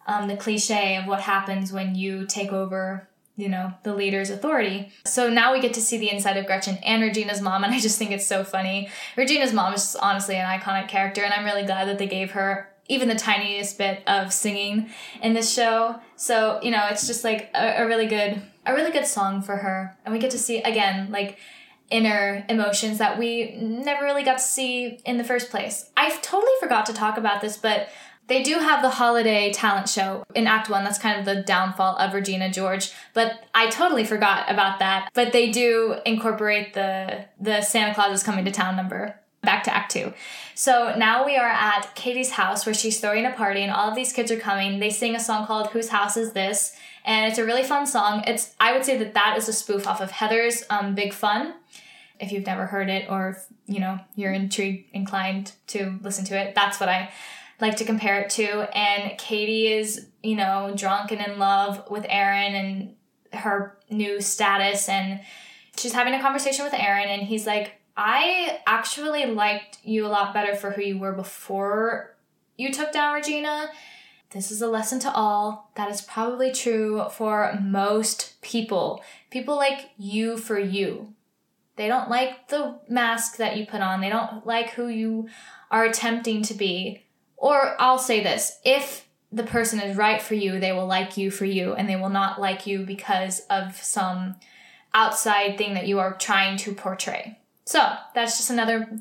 [0.06, 4.92] um, the cliche of what happens when you take over you know the leader's authority.
[5.06, 7.80] So now we get to see the inside of gretchen and regina's mom and i
[7.80, 8.90] just think it's so funny.
[9.18, 12.70] Regina's mom is honestly an iconic character and i'm really glad that they gave her
[12.90, 14.90] even the tiniest bit of singing
[15.22, 16.00] in this show.
[16.16, 19.58] So you know it's just like a, a really good a really good song for
[19.58, 19.98] her.
[20.06, 21.40] And we get to see again like
[21.90, 25.90] inner emotions that we never really got to see in the first place.
[25.98, 27.90] I totally forgot to talk about this but
[28.28, 30.84] they do have the holiday talent show in Act One.
[30.84, 35.10] That's kind of the downfall of Regina George, but I totally forgot about that.
[35.14, 39.76] But they do incorporate the the Santa Claus is coming to town number back to
[39.76, 40.14] Act Two.
[40.56, 43.96] So now we are at Cady's house where she's throwing a party and all of
[43.96, 44.80] these kids are coming.
[44.80, 48.24] They sing a song called "Whose House Is This?" and it's a really fun song.
[48.26, 51.56] It's I would say that that is a spoof off of Heathers' um, Big Fun.
[52.20, 56.40] If you've never heard it or if, you know you're intrigued inclined to listen to
[56.40, 57.12] it, that's what I
[57.62, 58.78] like to compare it to.
[58.78, 62.96] And Cady is, you know, drunk and in love with Aaron and
[63.34, 64.90] her new status.
[64.90, 65.22] And
[65.78, 70.34] she's having a conversation with Aaron, and he's like, I actually liked you a lot
[70.34, 72.16] better for who you were before
[72.58, 73.70] you took down Regina.
[74.32, 75.72] This is a lesson to all.
[75.76, 79.04] That is probably true for most people.
[79.30, 81.14] People like you for you.
[81.76, 84.02] They don't like the mask that you put on.
[84.02, 85.30] They don't like who you
[85.70, 87.03] are attempting to be.
[87.44, 91.30] Or I'll say this if the person is right for you, they will like you
[91.30, 94.36] for you, and they will not like you because of some
[94.94, 97.38] outside thing that you are trying to portray.
[97.66, 97.82] So
[98.16, 98.98] that's just another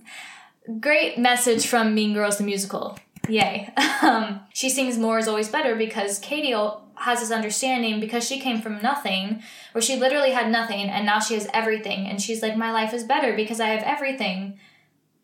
[0.81, 2.99] great message from Mean Girls the Musical.
[3.29, 3.73] Yay.
[4.03, 8.61] Um, she sings More is Always Better because Cady has this understanding because she came
[8.61, 9.41] from nothing,
[9.71, 12.09] where she literally had nothing and now she has everything.
[12.09, 14.59] And she's like, my life is better because I have everything.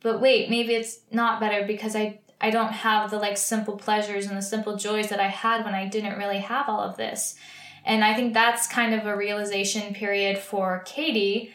[0.00, 4.26] But wait, maybe it's not better because I I don't have the like simple pleasures
[4.26, 7.36] and the simple joys that I had when I didn't really have all of this.
[7.84, 11.53] And I think that's kind of a realization period for Cady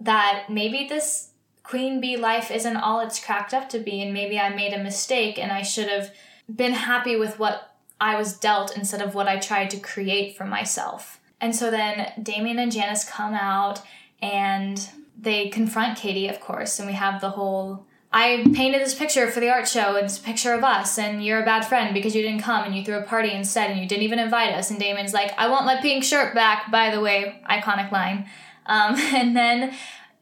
[0.00, 1.30] that maybe this
[1.62, 4.82] queen bee life isn't all it's cracked up to be and maybe I made a
[4.82, 6.12] mistake and I should have
[6.54, 10.44] been happy with what I was dealt instead of what I tried to create for
[10.44, 11.20] myself.
[11.40, 13.82] And so then Damian and Janis come out
[14.22, 14.88] and
[15.20, 19.40] they confront Cady, of course, and we have the whole I painted this picture for
[19.40, 22.14] the art show, and it's a picture of us, and you're a bad friend because
[22.16, 24.70] you didn't come and you threw a party instead and you didn't even invite us.
[24.70, 28.26] And Damian's like, I want my pink shirt back, by the way, iconic line.
[28.64, 29.74] Um, and then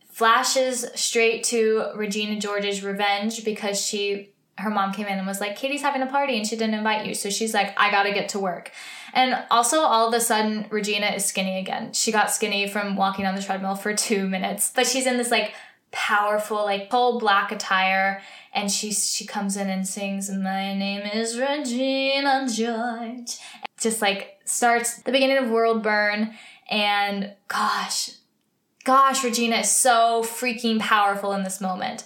[0.08, 5.54] flashes straight to Regina George's revenge because she her mom came in and was like,
[5.54, 7.14] Cady's having a party and she didn't invite you.
[7.14, 8.72] So she's like, I gotta get to work.
[9.12, 11.92] And also, all of a sudden, Regina is skinny again.
[11.92, 15.30] She got skinny from walking on the treadmill for two minutes, but she's in this
[15.30, 15.54] like
[15.96, 18.22] powerful, like full black attire.
[18.52, 23.38] And she she comes in and sings, "My name is Regina George."
[23.78, 26.34] Just like starts the beginning of World Burn,
[26.70, 28.10] and gosh,
[28.84, 32.04] gosh, Regina is so freaking powerful in this moment.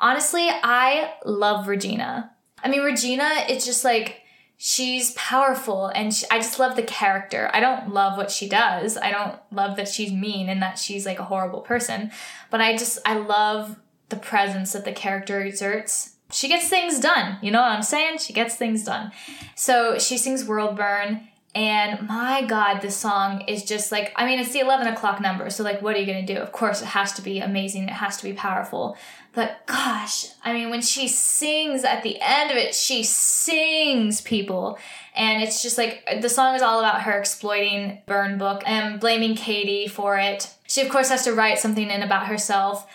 [0.00, 2.30] Honestly, I love Regina.
[2.62, 4.22] I mean, Regina, it's just like
[4.62, 7.50] she's powerful and she, I just love the character.
[7.54, 8.98] I don't love what she does.
[8.98, 12.10] I don't love that she's mean and that she's like a horrible person,
[12.50, 13.76] but I just I love
[14.10, 16.16] the presence that the character exerts.
[16.30, 17.38] She gets things done.
[17.40, 18.18] You know what I'm saying?
[18.18, 19.12] She gets things done.
[19.54, 24.38] So she sings World Burn and my God, this song is just like, I mean,
[24.38, 25.50] it's the 11 o'clock number.
[25.50, 26.40] So, like, what are you going to do?
[26.40, 27.84] Of course, it has to be amazing.
[27.84, 28.96] It has to be powerful.
[29.32, 34.78] But gosh, I mean, when she sings at the end of it, she sings people.
[35.16, 39.34] And it's just like, the song is all about her exploiting Burn Book and blaming
[39.34, 40.54] Cady for it.
[40.68, 42.88] She, of course, has to write something in about herself.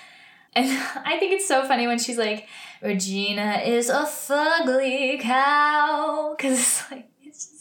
[0.53, 0.70] And
[1.03, 2.47] I think it's so funny when she's like,
[2.82, 6.36] Regina is a fugly cow.
[6.38, 7.10] Because it's like,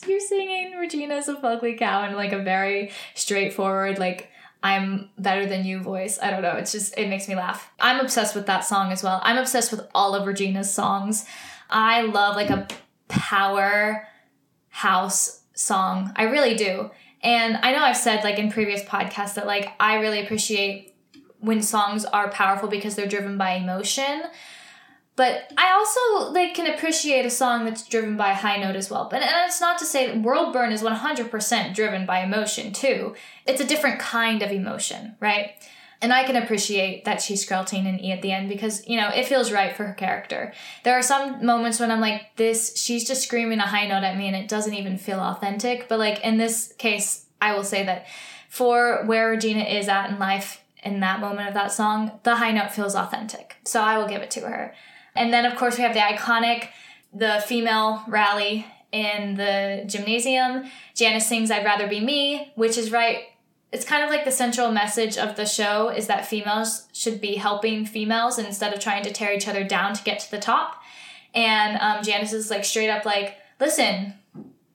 [0.07, 4.31] you're singing Regina's a fugly cow in like a very straightforward, like
[4.63, 6.19] I'm better than you voice.
[6.23, 6.57] I don't know.
[6.57, 7.71] It's just, it makes me laugh.
[7.79, 9.21] I'm obsessed with that song as well.
[9.23, 11.27] I'm obsessed with all of Regina's songs.
[11.69, 12.67] I love like a
[13.09, 14.09] power
[14.69, 16.13] house song.
[16.17, 16.91] I really do.
[17.23, 20.95] And I know I've said like in previous podcasts that like I really appreciate
[21.41, 24.23] when songs are powerful because they're driven by emotion.
[25.17, 28.91] But I also like can appreciate a song that's driven by a high note as
[28.91, 29.09] well.
[29.09, 33.15] But and it's not to say that World Burn is 100% driven by emotion too.
[33.47, 35.53] It's a different kind of emotion, right?
[36.03, 39.09] And I can appreciate that she's skrelting and E at the end because, you know,
[39.09, 40.53] it feels right for her character.
[40.83, 44.19] There are some moments when I'm like, this, she's just screaming a high note at
[44.19, 45.89] me and it doesn't even feel authentic.
[45.89, 48.07] But like in this case, I will say that
[48.49, 52.53] for where Regina is at in life in that moment of that song, the high
[52.53, 53.57] note feels authentic.
[53.65, 54.75] So I will give it to her.
[55.15, 56.69] And then, of course, we have the iconic,
[57.13, 60.65] the female rally in the gymnasium.
[60.95, 63.25] Janis sings I'd Rather Be Me, which is right.
[63.73, 67.35] It's kind of like the central message of the show is that females should be
[67.35, 70.81] helping females instead of trying to tear each other down to get to the top.
[71.35, 74.15] And um, Janis is like straight up like, listen,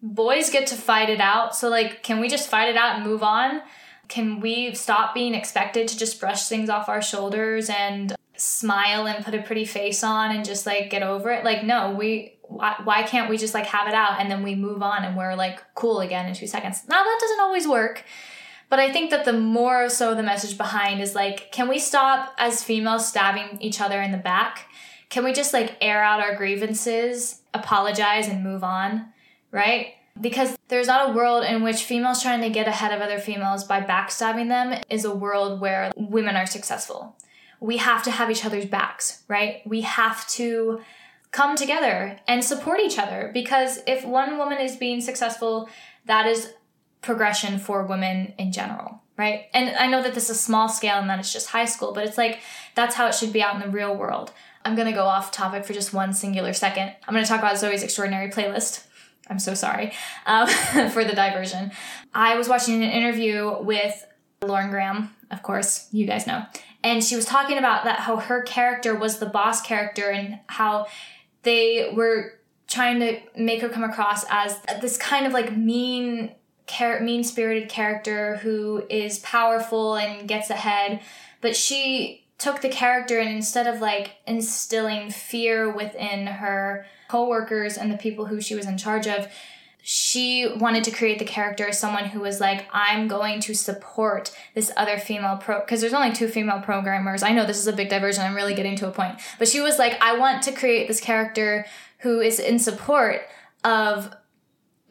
[0.01, 1.55] boys get to fight it out.
[1.55, 3.61] So, like, can we just fight it out and move on?
[4.09, 9.23] Can we stop being expected to just brush things off our shoulders and smile and
[9.23, 11.43] put a pretty face on and just like get over it.
[11.43, 14.55] Like, no, we, why, why can't we just like have it out and then we
[14.55, 16.83] move on and we're like cool again in two seconds?
[16.87, 18.03] Now, that doesn't always work.
[18.69, 22.35] But I think that the more so the message behind is like, can we stop
[22.37, 24.67] as females stabbing each other in the back?
[25.09, 29.07] Can we just like air out our grievances, apologize, and move on?
[29.51, 29.93] Right?
[30.21, 33.63] Because there's not a world in which females trying to get ahead of other females
[33.63, 37.15] by backstabbing them is a world where women are successful
[37.59, 39.61] we have to have each other's backs, right?
[39.65, 40.81] We have to
[41.31, 45.69] come together and support each other because if one woman is being successful,
[46.05, 46.53] that is
[47.01, 49.45] progression for women in general, right?
[49.53, 52.05] And I know that this is small scale and that it's just high school, but
[52.05, 52.39] it's like
[52.75, 54.31] that's how it should be out in the real world.
[54.65, 56.93] I'm gonna go off topic for just one singular second.
[57.07, 58.85] I'm gonna talk about Zoey's Extraordinary Playlist.
[59.29, 59.93] I'm so sorry
[60.25, 60.47] um,
[60.91, 61.71] for the diversion.
[62.13, 64.05] I was watching an interview with
[64.41, 66.43] Lauren Graham, of course, you guys know
[66.83, 70.87] and she was talking about that how her character was the boss character and how
[71.43, 76.31] they were trying to make her come across as this kind of like mean
[76.67, 81.01] char- mean spirited character who is powerful and gets ahead.
[81.41, 87.91] But she took the character and instead of like instilling fear within her coworkers and
[87.91, 89.27] the people who she was in charge of
[89.81, 94.35] she wanted to create the character as someone who was like, I'm going to support
[94.53, 97.23] this other female pro, because there's only two female programmers.
[97.23, 98.23] I know this is a big diversion.
[98.23, 99.19] I'm really getting to a point.
[99.37, 101.65] But she was like, I want to create this character
[101.99, 103.21] who is in support
[103.63, 104.13] of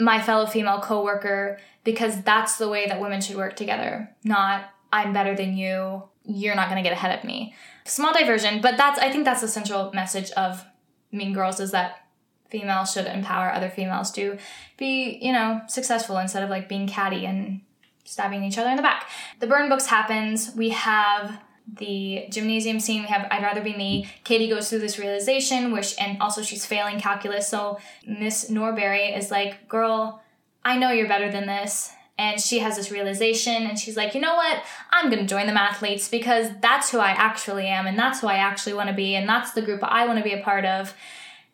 [0.01, 5.13] my fellow female coworker because that's the way that women should work together, not I'm
[5.13, 7.55] better than you, you're not going to get ahead of me.
[7.85, 10.65] Small diversion, but that's I think that's the central message of
[11.11, 12.08] Mean Girls is that
[12.49, 14.39] females should empower other females to
[14.77, 17.61] be, you know, successful instead of like being catty and
[18.05, 19.09] stabbing each other in the back.
[19.39, 20.55] The burn books happens.
[20.57, 21.39] We have
[21.77, 23.03] the gymnasium scene.
[23.03, 24.09] We have I'd rather be me.
[24.25, 27.49] Cady goes through this realization, which and also she's failing calculus.
[27.49, 30.23] So Miss Norbury is like, "Girl,
[30.65, 34.21] I know you're better than this." And she has this realization, and she's like, "You
[34.21, 34.63] know what?
[34.91, 38.39] I'm gonna join the mathletes because that's who I actually am, and that's who I
[38.39, 40.95] actually want to be, and that's the group I want to be a part of."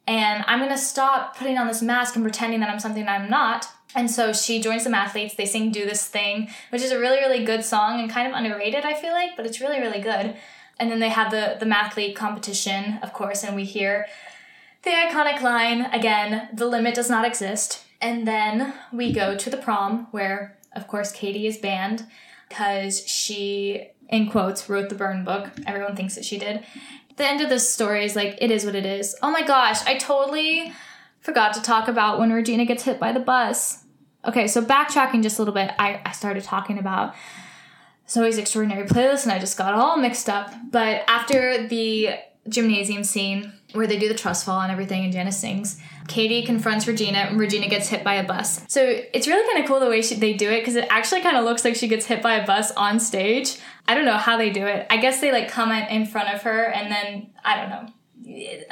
[0.07, 3.69] And I'm gonna stop putting on this mask and pretending that I'm something I'm not.
[3.95, 5.35] And so she joins some athletes.
[5.35, 8.35] They sing Do This Thing, which is a really, really good song and kind of
[8.35, 10.35] underrated, I feel like, but it's really, really good.
[10.79, 14.07] And then they have the, the mathlete competition, of course, and we hear
[14.83, 17.85] the iconic line again the limit does not exist.
[18.01, 22.07] And then we go to the prom, where, of course, Cady is banned
[22.49, 25.51] because she, in quotes, wrote the burn book.
[25.67, 26.65] Everyone thinks that she did
[27.17, 29.17] the end of this story is like it is what it is.
[29.23, 30.73] Oh my gosh, I totally
[31.21, 33.85] forgot to talk about when Regina gets hit by the bus.
[34.25, 37.15] Okay, so backtracking just a little bit, I, I started talking about
[38.09, 40.53] Zoey's extraordinary playlist and I just got all mixed up.
[40.71, 42.11] But after the
[42.49, 46.87] gymnasium scene where they do the trust fall and everything and Janis sings, Cady confronts
[46.87, 48.63] Regina and Regina gets hit by a bus.
[48.69, 51.23] So it's really kind of cool the way she, they do it because it actually
[51.23, 53.59] kind of looks like she gets hit by a bus on stage.
[53.89, 54.87] I don't know how they do it.
[54.91, 57.89] I guess they like come in front of her and then I don't know.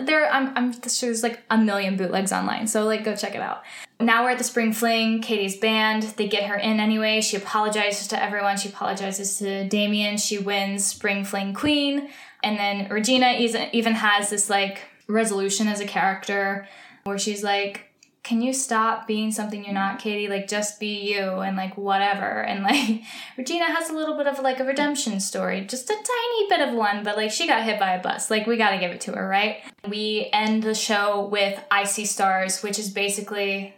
[0.05, 3.63] There, I'm, I'm there's like a million bootlegs online, so like go check it out.
[4.01, 5.21] Now we're at the spring fling.
[5.21, 6.05] Cady's banned.
[6.05, 7.21] They get her in anyway.
[7.21, 8.57] She apologizes to everyone.
[8.57, 10.17] She apologizes to Damian.
[10.17, 12.09] She wins spring fling queen,
[12.43, 13.35] and then Regina
[13.73, 16.67] even has this like resolution as a character
[17.05, 17.93] where she's like,
[18.23, 20.29] can you stop being something you're not, Cady?
[20.29, 22.43] Like, just be you and like whatever.
[22.53, 23.03] And like,
[23.37, 26.75] Regina has a little bit of like a redemption story, just a tiny bit of
[26.75, 28.31] one, but like she got hit by a bus.
[28.31, 29.65] Like, we gotta give it to her, right?
[29.89, 33.75] We end the show with I See Stars, which is basically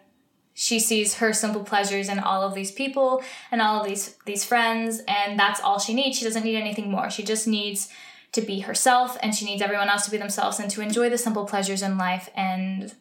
[0.55, 4.45] she sees her simple pleasures in all of these people and all of these these
[4.45, 7.89] friends and that's all she needs she doesn't need anything more she just needs
[8.31, 11.19] to be herself and she needs everyone else to be themselves and to enjoy the
[11.19, 12.95] simple pleasures in life and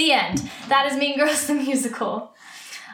[0.00, 0.50] the end.
[0.68, 2.34] That is Mean Girls the musical.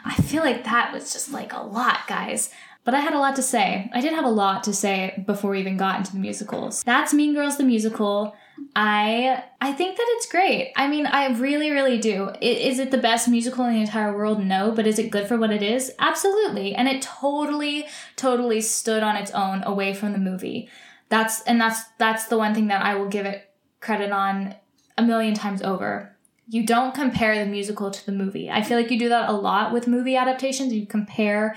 [0.05, 2.51] I feel like that was just like a lot, guys.
[2.83, 3.89] But I had a lot to say.
[3.93, 6.83] I did have a lot to say before we even got into the musicals.
[6.83, 8.35] That's Mean Girls the musical.
[8.75, 10.71] I I think that it's great.
[10.75, 12.31] I mean, I really, really do.
[12.41, 14.43] Is it the best musical in the entire world?
[14.43, 15.91] No, but is it good for what it is?
[15.99, 16.73] Absolutely.
[16.75, 20.69] And it totally, totally stood on its own away from the movie.
[21.09, 23.49] That's and that's that's the one thing that I will give it
[23.81, 24.55] credit on
[24.97, 26.16] a million times over
[26.49, 28.49] you don't compare the musical to the movie.
[28.49, 30.73] I feel like you do that a lot with movie adaptations.
[30.73, 31.55] You compare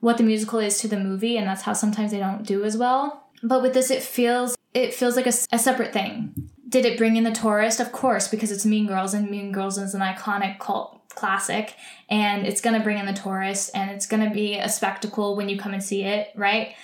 [0.00, 2.76] what the musical is to the movie, and that's how sometimes they don't do as
[2.76, 3.28] well.
[3.42, 6.50] But with this, it feels it feels like a, a separate thing.
[6.68, 7.80] Did it bring in the tourist?
[7.80, 11.74] Of course, because it's Mean Girls, and Mean Girls is an iconic cult classic,
[12.10, 15.58] and it's gonna bring in the tourist, and it's gonna be a spectacle when you
[15.58, 16.74] come and see it, right?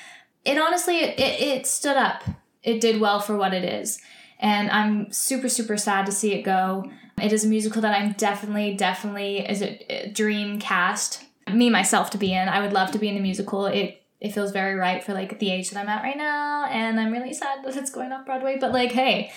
[0.44, 2.22] It honestly, it, it stood up.
[2.62, 4.00] It did well for what it is
[4.42, 6.90] and I'm super super sad to see it go.
[7.22, 12.18] It is a musical that I'm definitely definitely is a dream cast me myself to
[12.18, 12.48] be in.
[12.48, 13.66] I would love to be in a musical.
[13.66, 17.00] It it feels very right for like the age that I'm at right now, and
[17.00, 18.58] I'm really sad that it's going off Broadway.
[18.60, 19.32] But like, hey.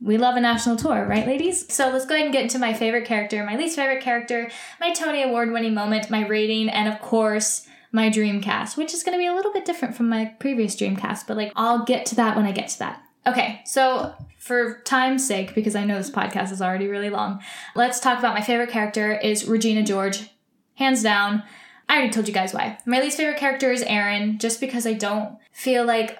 [0.00, 1.72] We love a national tour, right, ladies?
[1.72, 4.92] So let's go ahead and get into my favorite character, my least favorite character, my
[4.92, 9.16] Tony Award winning moment, my rating, and of course, my dream cast, which is going
[9.16, 12.04] to be a little bit different from my previous dream cast, but like I'll get
[12.06, 13.03] to that when I get to that.
[13.26, 17.40] Okay, so for time's sake, because I know this podcast is already really long,
[17.74, 20.28] let's talk about my favorite character is Regina George.
[20.74, 21.42] Hands down.
[21.88, 22.78] I already told you guys why.
[22.84, 26.18] My least favorite character is Aaron, just because I don't feel like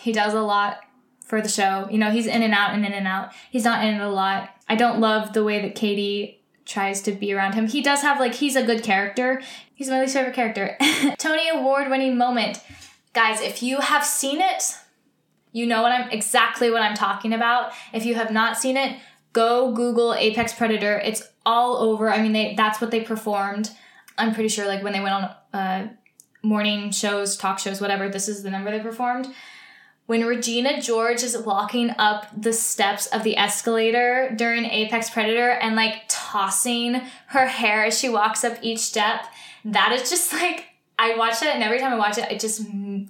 [0.00, 0.80] he does a lot
[1.24, 1.88] for the show.
[1.90, 3.32] You know, he's in and out and in and out.
[3.50, 4.50] He's not in it a lot.
[4.68, 7.66] I don't love the way that Cady tries to be around him.
[7.66, 9.42] He does have like he's a good character.
[9.74, 10.76] He's my least favorite character.
[11.18, 12.60] Tony Award winning moment.
[13.12, 14.76] Guys, if you have seen it,
[15.52, 17.72] you know what I'm exactly what I'm talking about.
[17.92, 18.98] If you have not seen it,
[19.32, 20.98] go Google Apex Predator.
[20.98, 22.10] It's all over.
[22.10, 23.70] I mean, they that's what they performed.
[24.18, 25.88] I'm pretty sure like when they went on uh,
[26.42, 28.08] morning shows, talk shows, whatever.
[28.08, 29.28] This is the number they performed.
[30.06, 35.76] When Regina George is walking up the steps of the escalator during Apex Predator and
[35.76, 39.26] like tossing her hair as she walks up each step.
[39.64, 40.66] That is just like
[40.98, 42.62] I watch that and every time I watch it, it just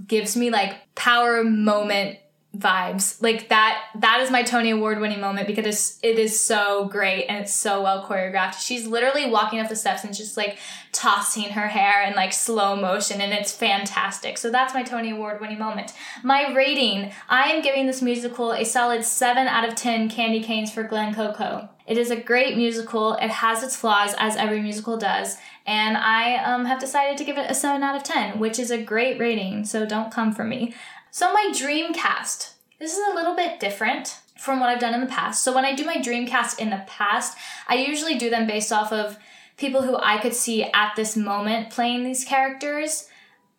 [0.07, 2.19] gives me like power moment
[2.57, 3.21] vibes.
[3.23, 7.25] Like that that is my Tony Award winning moment because it's, it is so great
[7.27, 8.61] and it's so well choreographed.
[8.61, 10.59] She's literally walking up the steps and just like
[10.93, 14.37] tossing her hair in like slow motion and it's fantastic.
[14.37, 15.93] So that's my Tony Award winning moment.
[16.23, 20.71] My rating, I am giving this musical a solid 7 out of 10 candy canes
[20.71, 21.71] for Glen Coco.
[21.87, 23.15] It is a great musical.
[23.15, 25.37] It has its flaws as every musical does.
[25.67, 28.71] And I um, have decided to give it a 7 out of 10, which is
[28.71, 30.75] a great rating, so don't come for me.
[31.15, 32.55] So, my dream cast.
[32.79, 35.45] This is a little bit different from what I've done in the past.
[35.45, 37.37] So, when I do my dream cast in the past,
[37.69, 39.19] I usually do them based off of
[39.59, 43.11] people who I could see at this moment playing these characters.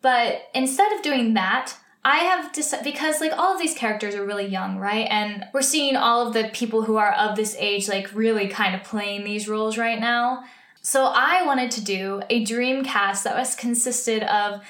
[0.02, 4.26] But instead of doing that, I have decided because like all of these characters are
[4.26, 5.06] really young, right?
[5.08, 8.74] And we're seeing all of the people who are of this age like really kind
[8.74, 10.42] of playing these roles right now.
[10.82, 14.60] So I wanted to do a dream cast that was consisted of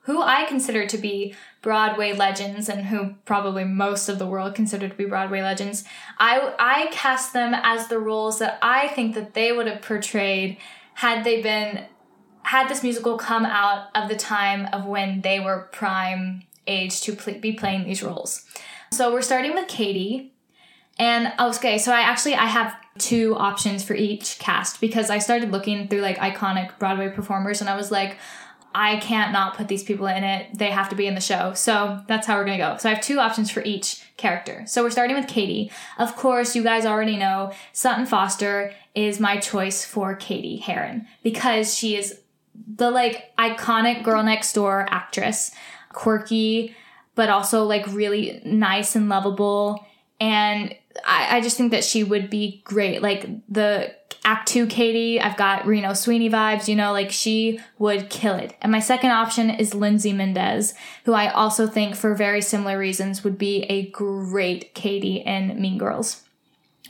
[0.00, 1.34] who I consider to be
[1.66, 5.82] Broadway legends and who probably most of the world consider to be Broadway legends,
[6.16, 10.58] I I cast them as the roles that I think that they would have portrayed
[10.94, 11.84] had they been
[12.42, 17.16] had this musical come out of the time of when they were prime age to
[17.16, 18.46] pl- be playing these roles.
[18.92, 20.34] So we're starting with Cady.
[21.00, 25.18] And oh, okay, so I actually I have two options for each cast because I
[25.18, 28.18] started looking through like iconic Broadway performers and I was like,
[28.78, 30.48] I can't not put these people in it.
[30.52, 31.54] They have to be in the show.
[31.54, 32.76] So that's how we're going to go.
[32.76, 34.64] So I have two options for each character.
[34.66, 35.72] So we're starting with Cady.
[35.98, 41.74] Of course, you guys already know Sutton Foster is my choice for Cady Heron because
[41.74, 42.20] she is
[42.76, 45.52] the like iconic girl next door actress,
[45.94, 46.76] quirky,
[47.14, 49.86] but also like really nice and lovable.
[50.20, 53.02] And I, I just think that she would be great.
[53.02, 53.94] Like the
[54.24, 58.54] Act Two Cady, I've got Reno Sweeney vibes, you know, like she would kill it.
[58.60, 60.74] And my second option is Lindsay Mendez,
[61.04, 65.78] who I also think for very similar reasons would be a great Cady in Mean
[65.78, 66.22] Girls.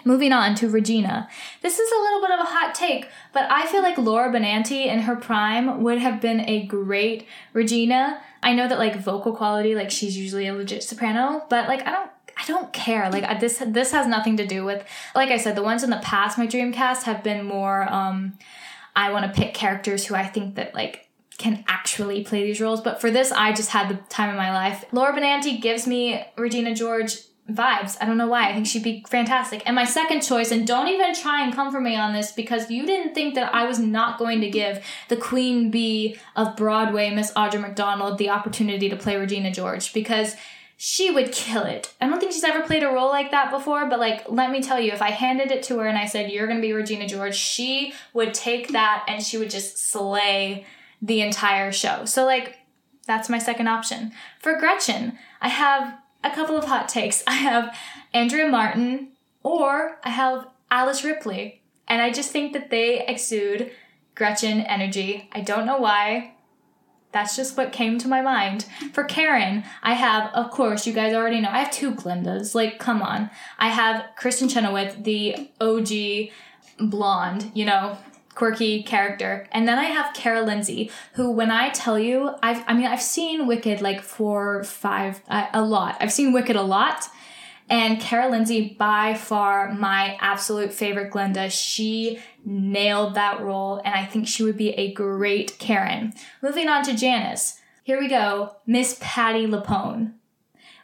[0.05, 1.29] Moving on to Regina.
[1.63, 4.87] This is a little bit of a hot take, but I feel like Laura Benanti
[4.87, 8.21] in her prime would have been a great Regina.
[8.43, 11.91] I know that like vocal quality, like she's usually a legit soprano, but like I
[11.91, 13.11] don't I don't care.
[13.11, 14.85] Like this this has nothing to do with
[15.15, 18.39] like I said, the ones in the past my Dreamcast have been more um
[18.95, 21.09] I want to pick characters who I think that like
[21.39, 22.81] can actually play these roles.
[22.81, 24.85] But for this, I just had the time of my life.
[24.93, 27.19] Laura Benanti gives me Regina George
[27.51, 27.97] vibes.
[28.01, 28.49] I don't know why.
[28.49, 29.63] I think she'd be fantastic.
[29.67, 32.71] And my second choice, and don't even try and come for me on this because
[32.71, 37.11] you didn't think that I was not going to give the Queen Bee of Broadway,
[37.15, 40.35] Miss Audra McDonald, the opportunity to play Regina George because
[40.77, 41.95] she would kill it.
[42.01, 44.63] I don't think she's ever played a role like that before, but like, let me
[44.63, 47.09] tell you, if I handed it to her and I said, You're gonna be Regina
[47.09, 50.67] George, she would take that and she would just slay
[51.01, 52.05] the entire show.
[52.05, 52.59] So, like,
[53.07, 54.13] that's my second option.
[54.41, 57.23] For Gretchen, I have a couple of hot takes.
[57.27, 57.77] I have
[58.13, 59.09] Andrea Martin
[59.43, 61.63] or I have Alice Ripley.
[61.89, 63.71] And I just think that they exude
[64.15, 65.29] Gretchen energy.
[65.33, 66.35] I don't know why.
[67.17, 68.67] That's just what came to my mind.
[68.93, 72.55] For Karen, I have, of course, you guys already know, I have two Glindas.
[72.55, 73.31] Like, come on.
[73.59, 77.97] I have Kristin Chenoweth, the OG blonde, you know,
[78.35, 79.49] quirky character.
[79.51, 83.01] And then I have Kara Lindsay, who, when I tell you, I've, I mean, I've
[83.01, 85.97] seen Wicked like four, five, uh, a lot.
[86.01, 87.09] I've seen Wicked a lot.
[87.69, 94.05] And Kara Lindsay, by far my absolute favorite Glinda, she nailed that role, and I
[94.05, 96.15] think she would be a great Karen.
[96.43, 97.61] Moving on to Janis.
[97.83, 98.57] Here we go.
[98.67, 100.13] Miss Patti LuPone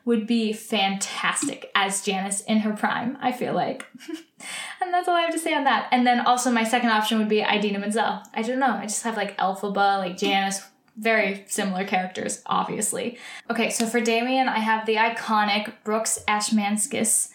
[0.05, 3.87] would be fantastic as Janis in her prime, I feel like.
[4.81, 5.89] and that's all I have to say on that.
[5.93, 8.23] And then also my second option would be Idina Menzel.
[8.35, 8.75] I don't know.
[8.75, 10.63] I just have like Elphaba, like Janis
[10.97, 13.19] very similar characters, obviously.
[13.51, 17.31] Okay, so for Damian, I have the iconic Brooks Ashmanskas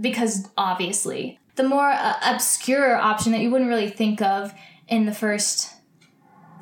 [0.00, 4.54] because obviously the more uh, obscure option that you wouldn't really think of
[4.86, 5.74] in the first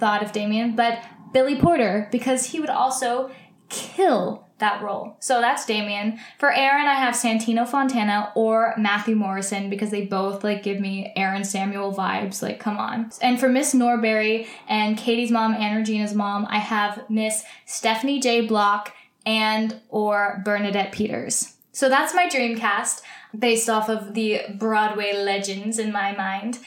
[0.01, 3.31] thought of Damian, but Billy Porter because he would also
[3.69, 5.17] kill that role.
[5.21, 6.19] So that's Damian.
[6.39, 11.13] For Aaron, I have Santino Fontana or Matthew Morrison because they both like give me
[11.17, 12.43] Aaron Samuel vibes.
[12.43, 13.11] Like, come on.
[13.21, 18.47] And for Miss Norbury and Cady's mom and Regina's mom, I have Miss Stephanie J.
[18.47, 18.95] Block
[19.25, 21.55] and or Bernadette Peters.
[21.73, 23.03] So that's my dream cast
[23.39, 26.59] based off of the Broadway legends in my mind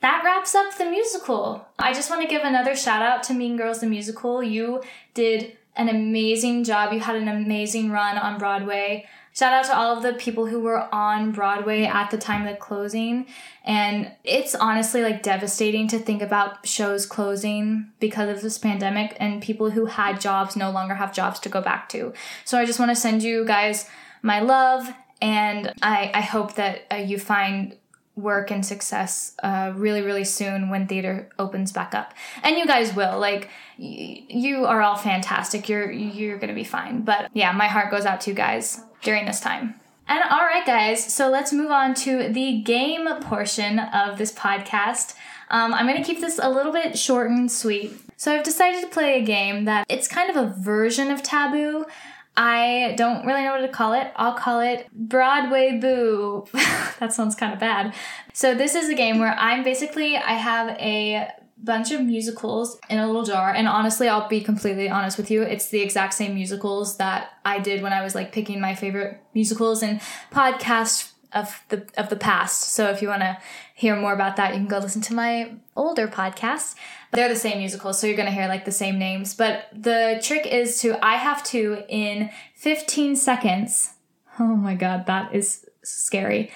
[0.00, 1.66] that wraps up the musical.
[1.78, 4.42] I just want to give another shout out to Mean Girls the Musical.
[4.42, 4.82] You
[5.14, 6.92] did an amazing job.
[6.92, 9.06] You had an amazing run on Broadway.
[9.32, 12.48] Shout out to all of the people who were on Broadway at the time of
[12.48, 13.26] the closing.
[13.64, 19.40] And it's honestly like devastating to think about shows closing because of this pandemic and
[19.40, 22.12] people who had jobs no longer have jobs to go back to.
[22.44, 23.88] So I just want to send you guys
[24.22, 27.76] my love and I, I hope that uh, you find
[28.16, 32.12] work and success uh, really really soon when theater opens back up
[32.42, 33.48] and you guys will like
[33.78, 38.20] you are all fantastic you're you're gonna be fine but yeah my heart goes out
[38.20, 39.74] to you guys during this time
[40.08, 45.14] and all right guys so let's move on to the game portion of this podcast
[45.50, 48.88] um, i'm gonna keep this a little bit short and sweet so i've decided to
[48.88, 51.84] play a game that it's kind of a version of taboo
[52.40, 54.12] I don't really know what to call it.
[54.14, 56.46] I'll call it Broadway Boo.
[57.00, 57.92] that sounds kind of bad.
[58.32, 61.28] So this is a game where I'm basically I have a
[61.62, 65.42] bunch of musicals in a little jar and honestly I'll be completely honest with you
[65.42, 69.20] it's the exact same musicals that I did when I was like picking my favorite
[69.34, 70.00] musicals and
[70.32, 72.72] podcasts of the of the past.
[72.72, 73.38] So if you want to
[73.74, 76.74] hear more about that, you can go listen to my older podcast.
[77.12, 79.34] They're the same musicals, so you're going to hear like the same names.
[79.34, 83.94] But the trick is to I have to in 15 seconds.
[84.38, 86.50] Oh my god, that is scary.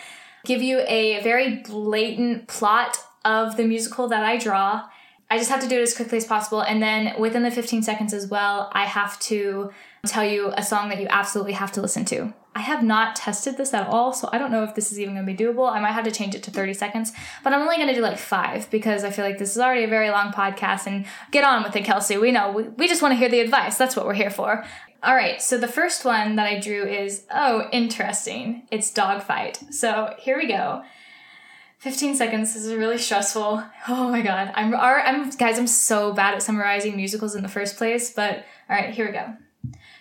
[0.45, 4.89] Give you a very blatant plot of the musical that I draw.
[5.33, 7.83] I just have to do it as quickly as possible and then within the 15
[7.83, 9.71] seconds as well, I have to
[10.05, 12.35] tell you a song that you absolutely have to listen to.
[12.55, 15.15] I have not tested this at all, so I don't know if this is even
[15.15, 15.73] gonna be doable.
[15.73, 17.13] I might have to change it to 30 seconds,
[17.43, 19.89] but I'm only gonna do like five because I feel like this is already a
[19.89, 22.19] very long podcast and get on with it, Kelsey.
[22.19, 23.79] We know, we, we just wanna hear the advice.
[23.79, 24.67] That's what we're here for.
[25.03, 28.65] All right, so the first one that I drew is, oh, interesting.
[28.71, 29.61] It's dogfight.
[29.71, 30.83] So here we go.
[31.83, 32.55] 15 seconds.
[32.55, 33.61] This is really stressful.
[33.89, 34.53] Oh my god.
[34.55, 38.77] I'm, I'm guys, I'm so bad at summarizing musicals in the first place, but all
[38.77, 39.35] right, here we go.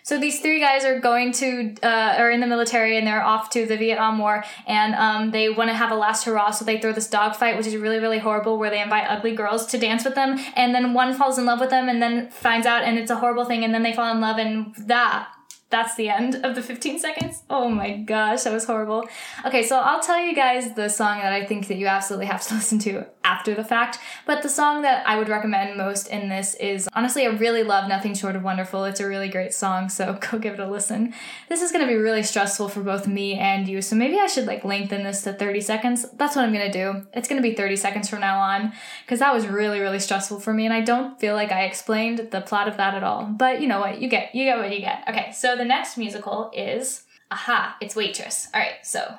[0.04, 3.50] So these three guys are going to, uh, are in the military and they're off
[3.52, 6.52] to the Vietnam War and um, they want to have a last hurrah.
[6.52, 9.34] So they throw this dog fight, which is really, really horrible, where they invite ugly
[9.34, 10.38] girls to dance with them.
[10.56, 13.16] And then one falls in love with them and then finds out and it's a
[13.16, 13.64] horrible thing.
[13.64, 15.30] And then they fall in love and that
[15.72, 17.44] that's the end of the 15 seconds.
[17.50, 19.08] Oh my gosh, that was horrible.
[19.46, 22.46] Okay, so I'll tell you guys the song that I think that you absolutely have
[22.48, 23.98] to listen to after the fact.
[24.26, 27.88] But the song that I would recommend most in this is honestly, I really love
[27.88, 28.84] Nothing Short of Wonderful.
[28.84, 31.14] It's a really great song, so go give it a listen.
[31.48, 34.46] This is gonna be really stressful for both me and you, so maybe I should
[34.46, 36.06] like lengthen this to 30 seconds.
[36.14, 37.08] That's what I'm gonna do.
[37.14, 38.74] It's gonna be 30 seconds from now on,
[39.06, 42.30] because that was really, really stressful for me, and I don't feel like I explained
[42.32, 43.24] the plot of that at all.
[43.26, 44.02] But you know what?
[44.02, 45.04] You get you get what you get.
[45.08, 48.48] Okay, so the next musical is Aha, it's Waitress.
[48.52, 49.14] All right, so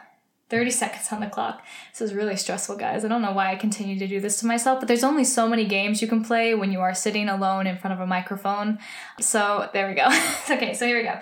[0.50, 1.64] 30 seconds on the clock.
[1.92, 3.04] This is really stressful, guys.
[3.04, 5.48] I don't know why I continue to do this to myself, but there's only so
[5.48, 8.80] many games you can play when you are sitting alone in front of a microphone.
[9.20, 10.08] So there we go.
[10.50, 11.20] okay, so here we go.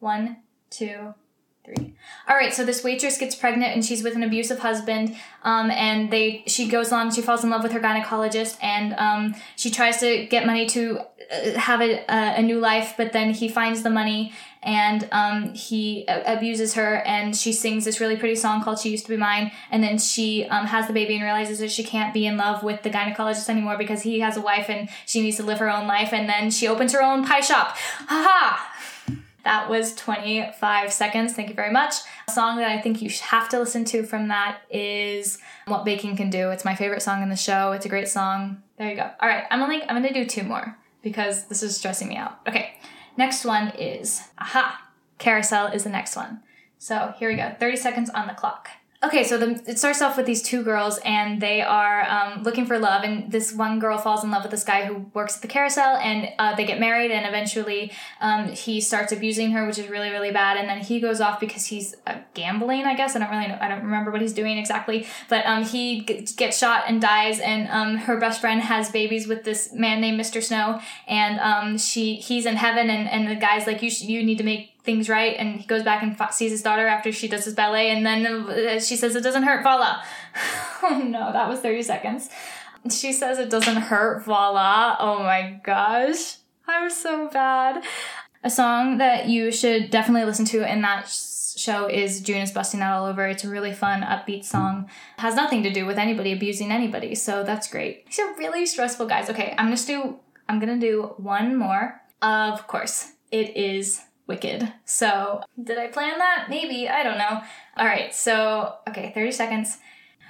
[0.00, 0.36] One,
[0.68, 1.14] two,
[1.64, 1.94] three.
[2.28, 5.16] All right, so this waitress gets pregnant and she's with an abusive husband.
[5.44, 9.34] Um, and they she goes along, she falls in love with her gynecologist, and um,
[9.56, 13.48] she tries to get money to uh, have a, a, new life, but then he
[13.48, 14.32] finds the money
[14.62, 19.04] and um, he abuses her, and she sings this really pretty song called "She Used
[19.06, 22.14] to Be Mine," and then she um, has the baby and realizes that she can't
[22.14, 25.36] be in love with the gynecologist anymore because he has a wife and she needs
[25.38, 27.76] to live her own life, and then she opens her own pie shop.
[27.76, 28.72] Ha ha!
[29.44, 31.32] That was 25 seconds.
[31.32, 31.96] Thank you very much.
[32.28, 36.16] A song that I think you have to listen to from that is What Baking
[36.16, 36.50] Can Do.
[36.50, 37.72] It's my favorite song in the show.
[37.72, 38.62] It's a great song.
[38.78, 39.10] There you go.
[39.20, 42.38] All right, I'm I'm going to do two more because this is stressing me out.
[42.48, 42.74] Okay.
[43.16, 44.88] Next one is Aha.
[45.18, 46.40] Carousel is the next one.
[46.78, 47.54] So, here we go.
[47.60, 48.68] 30 seconds on the clock.
[49.04, 52.66] Okay, so the, it starts off with these two girls, and they are um, looking
[52.66, 53.02] for love.
[53.02, 55.96] And this one girl falls in love with this guy who works at the carousel,
[55.96, 57.10] and uh, they get married.
[57.10, 57.90] And eventually,
[58.20, 60.56] um, he starts abusing her, which is really, really bad.
[60.56, 62.84] And then he goes off because he's uh, gambling.
[62.84, 63.58] I guess I don't really know.
[63.60, 65.08] I don't remember what he's doing exactly.
[65.28, 67.40] But um, he g- gets shot and dies.
[67.40, 70.40] And um, her best friend has babies with this man named Mr.
[70.40, 70.80] Snow.
[71.08, 74.38] And um, she he's in heaven, and, and the guy's like, you sh- you need
[74.38, 77.44] to make things right and he goes back and sees his daughter after she does
[77.44, 80.02] his ballet and then uh, she says it doesn't hurt voila.
[80.84, 82.28] Oh no that was 30 seconds.
[82.90, 84.96] She says it doesn't hurt voila.
[84.98, 86.38] Oh my gosh.
[86.66, 87.84] I'm so bad.
[88.42, 92.80] A song that you should definitely listen to in that show is june is busting
[92.80, 93.28] that all over.
[93.28, 94.90] It's a really fun upbeat song.
[95.16, 98.06] It has nothing to do with anybody abusing anybody so that's great.
[98.06, 99.30] These are really stressful guys.
[99.30, 100.18] Okay i'm gonna do
[100.48, 102.00] i'm gonna do one more.
[102.20, 104.72] Of course it is Wicked.
[104.84, 106.46] So, did I plan that?
[106.48, 106.88] Maybe.
[106.88, 107.42] I don't know.
[107.76, 109.78] All right, so, okay, 30 seconds.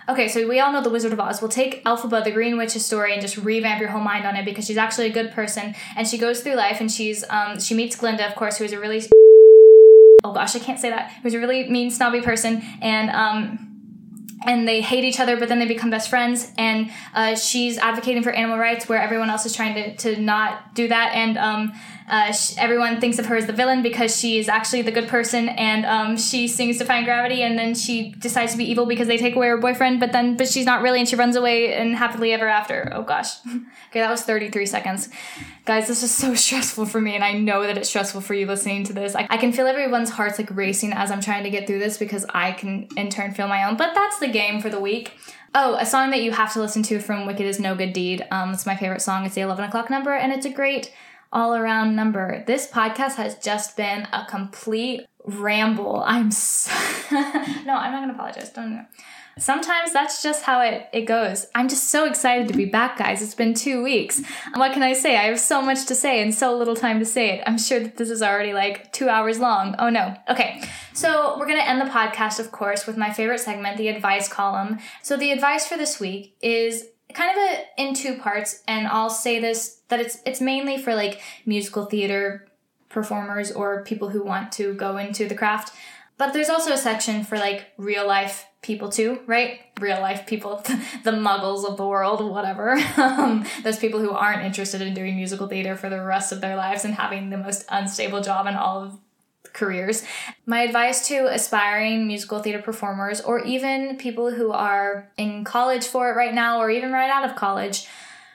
[0.09, 1.41] Okay, so we all know the Wizard of Oz.
[1.41, 4.45] We'll take Elphaba, the Green Witch's story, and just revamp your whole mind on it
[4.45, 7.75] because she's actually a good person, and she goes through life, and she's um she
[7.75, 9.01] meets Glinda, of course, who is a really
[10.25, 11.13] oh gosh, I can't say that.
[11.23, 13.73] Who's a really mean, snobby person, and um,
[14.45, 16.51] and they hate each other, but then they become best friends.
[16.59, 20.75] And uh, she's advocating for animal rights, where everyone else is trying to, to not
[20.75, 21.15] do that.
[21.15, 21.73] And um,
[22.09, 25.09] uh, sh- everyone thinks of her as the villain because she is actually the good
[25.09, 29.09] person, and um, she sings Defying Gravity, and then she decides to be evil because
[29.09, 30.01] they take away her boyfriend.
[30.01, 32.91] But then, but she's not really, and she runs away and happily ever after.
[32.93, 35.09] Oh gosh, okay, that was thirty three seconds,
[35.65, 35.89] guys.
[35.89, 38.85] This is so stressful for me, and I know that it's stressful for you listening
[38.85, 39.15] to this.
[39.15, 41.99] I, I can feel everyone's hearts like racing as I'm trying to get through this
[41.99, 43.77] because I can in turn feel my own.
[43.77, 45.13] But that's the game for the week.
[45.55, 48.27] Oh, a song that you have to listen to from Wicked is No Good Deed.
[48.31, 49.27] Um, it's my favorite song.
[49.27, 50.91] It's the 11 o'clock number, and it's a great
[51.33, 52.45] all around number.
[52.47, 56.03] This podcast has just been a complete ramble.
[56.05, 56.71] I'm so
[57.13, 58.51] no, I'm not gonna apologize.
[58.51, 58.87] Don't.
[59.39, 61.47] Sometimes that's just how it, it goes.
[61.55, 63.23] I'm just so excited to be back, guys.
[63.23, 64.21] It's been two weeks.
[64.55, 65.17] What can I say?
[65.17, 67.45] I have so much to say and so little time to say it.
[67.47, 69.75] I'm sure that this is already like two hours long.
[69.79, 70.15] Oh no.
[70.29, 74.29] Okay, so we're gonna end the podcast, of course, with my favorite segment, the advice
[74.29, 74.79] column.
[75.03, 79.11] So the advice for this week is kind of a, in two parts, and I'll
[79.11, 82.47] say this that it's it's mainly for like musical theater
[82.89, 85.75] performers or people who want to go into the craft.
[86.19, 89.61] But there's also a section for like real life people too, right?
[89.81, 90.59] Real life people,
[91.05, 92.81] the muggles of the world, whatever.
[93.03, 96.57] Um, those people who aren't interested in doing musical theater for the rest of their
[96.57, 98.99] lives and having the most unstable job in all of
[99.53, 100.05] careers.
[100.47, 106.11] My advice to aspiring musical theater performers or even people who are in college for
[106.11, 107.87] it right now or even right out of college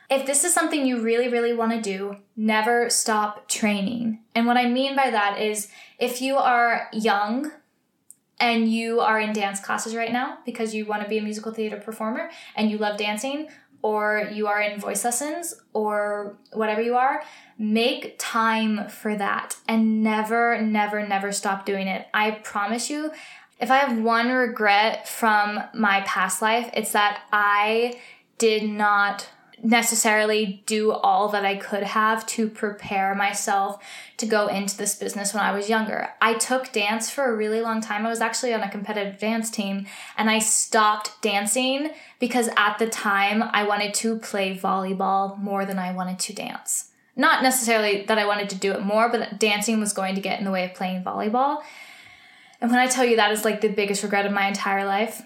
[0.09, 4.19] if this is something you really, really want to do, never stop training.
[4.33, 5.69] And what I mean by that is
[5.99, 7.51] if you are young
[8.39, 11.51] and you are in dance classes right now because you want to be a musical
[11.51, 13.49] theater performer and you love dancing,
[13.83, 17.21] or you are in voice lessons or whatever you are,
[17.57, 22.07] make time for that and never, never, never stop doing it.
[22.13, 23.11] I promise you,
[23.59, 27.99] if I have one regret from my past life, it's that I
[28.37, 29.29] did not
[29.63, 33.83] necessarily do all that I could have to prepare myself
[34.17, 36.09] to go into this business when I was younger.
[36.21, 38.05] I took dance for a really long time.
[38.05, 41.89] I was actually on a competitive dance team and I stopped dancing
[42.19, 46.86] because at the time I wanted to play volleyball more than I wanted to dance.
[47.17, 50.39] Not necessarily that I wanted to do it more, but dancing was going to get
[50.39, 51.61] in the way of playing volleyball.
[52.61, 55.23] And when I tell you that is like the biggest regret of my entire life,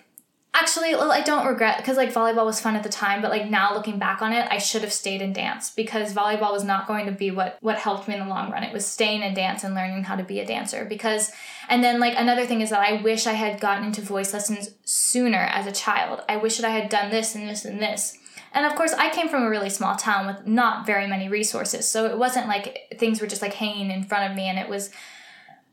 [0.54, 3.50] Actually, well, I don't regret because like volleyball was fun at the time, but like
[3.50, 6.88] now looking back on it, I should have stayed in dance because volleyball was not
[6.88, 8.64] going to be what what helped me in the long run.
[8.64, 11.32] It was staying in dance and learning how to be a dancer because
[11.70, 14.72] and then like another thing is that I wish I had gotten into voice lessons
[14.84, 16.22] sooner as a child.
[16.28, 18.18] I wish that I had done this and this and this.
[18.54, 21.88] And of course, I came from a really small town with not very many resources.
[21.88, 24.68] So it wasn't like things were just like hanging in front of me and it
[24.68, 24.90] was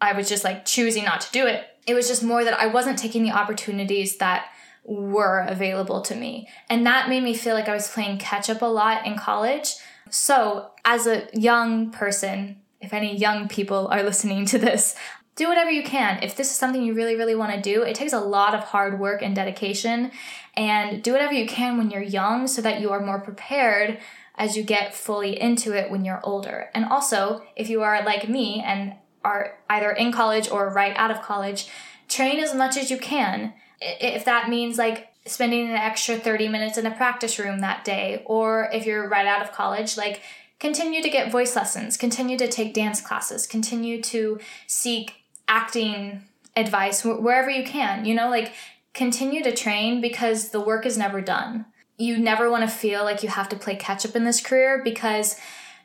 [0.00, 1.66] I was just like choosing not to do it.
[1.86, 4.46] It was just more that I wasn't taking the opportunities that
[4.84, 6.48] were available to me.
[6.70, 9.74] And that made me feel like I was playing catch up a lot in college.
[10.10, 14.94] So, as a young person, if any young people are listening to this,
[15.38, 16.22] do whatever you can.
[16.22, 18.64] If this is something you really, really want to do, it takes a lot of
[18.64, 20.10] hard work and dedication.
[20.54, 23.98] And do whatever you can when you're young so that you are more prepared
[24.34, 26.70] as you get fully into it when you're older.
[26.74, 28.94] And also, if you are like me and
[29.24, 31.68] are either in college or right out of college,
[32.08, 36.78] train as much as you can if that means like spending an extra 30 minutes
[36.78, 40.22] in a practice room that day, or if you're right out of college, like
[40.58, 45.17] continue to get voice lessons, continue to take dance classes, continue to seek
[45.48, 46.22] acting
[46.54, 48.52] advice wherever you can, you know, like
[48.94, 51.66] continue to train because the work is never done.
[51.96, 54.80] You never want to feel like you have to play catch up in this career
[54.84, 55.38] because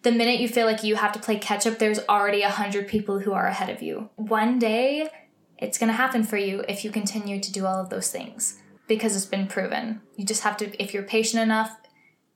[0.04, 2.88] the minute you feel like you have to play catch up, there's already a hundred
[2.88, 4.10] people who are ahead of you.
[4.16, 5.10] One day,
[5.58, 8.60] it's going to happen for you if you continue to do all of those things
[8.88, 10.02] because it's been proven.
[10.18, 11.78] You just have to, if you're patient enough,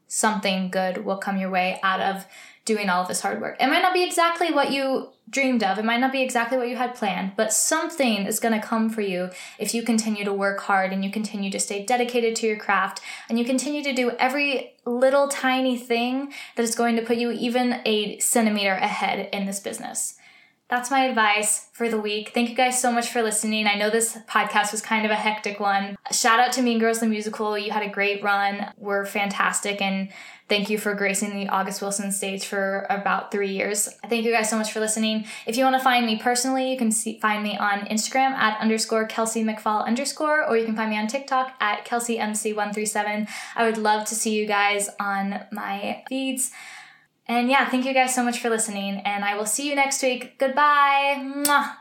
[0.08, 2.26] something good will come your way out of
[2.68, 3.56] doing all of this hard work.
[3.60, 6.70] It might not be exactly what you dreamed of, it might not be exactly what
[6.70, 10.34] you had planned, but something is going to come for you if you continue to
[10.34, 13.94] work hard and you continue to stay dedicated to your craft and you continue to
[13.94, 19.28] do every little tiny thing that is going to put you even a centimeter ahead
[19.34, 20.18] in this business
[20.70, 22.32] that's my advice for the week.
[22.34, 23.68] Thank you guys so much for listening.
[23.68, 25.98] I know this podcast was kind of a hectic one.
[26.12, 27.58] Shout out to Mean Girls the Musical.
[27.58, 28.74] You had a great run.
[28.76, 29.82] We're fantastic.
[29.82, 30.10] And
[30.50, 33.90] thank you for gracing the August Wilson stage for about three years.
[34.08, 35.26] Thank you guys so much for listening.
[35.46, 38.60] If you want to find me personally, you can see, find me on Instagram at
[38.60, 43.28] underscore Kelsey McFall underscore, or you can find me on TikTok at KelseyMC137.
[43.56, 46.52] I would love to see you guys on my feeds.
[47.28, 50.02] And yeah, thank you guys so much for listening, and I will see you next
[50.02, 50.40] week.
[50.40, 51.16] Goodbye.
[51.20, 51.78] Mwah.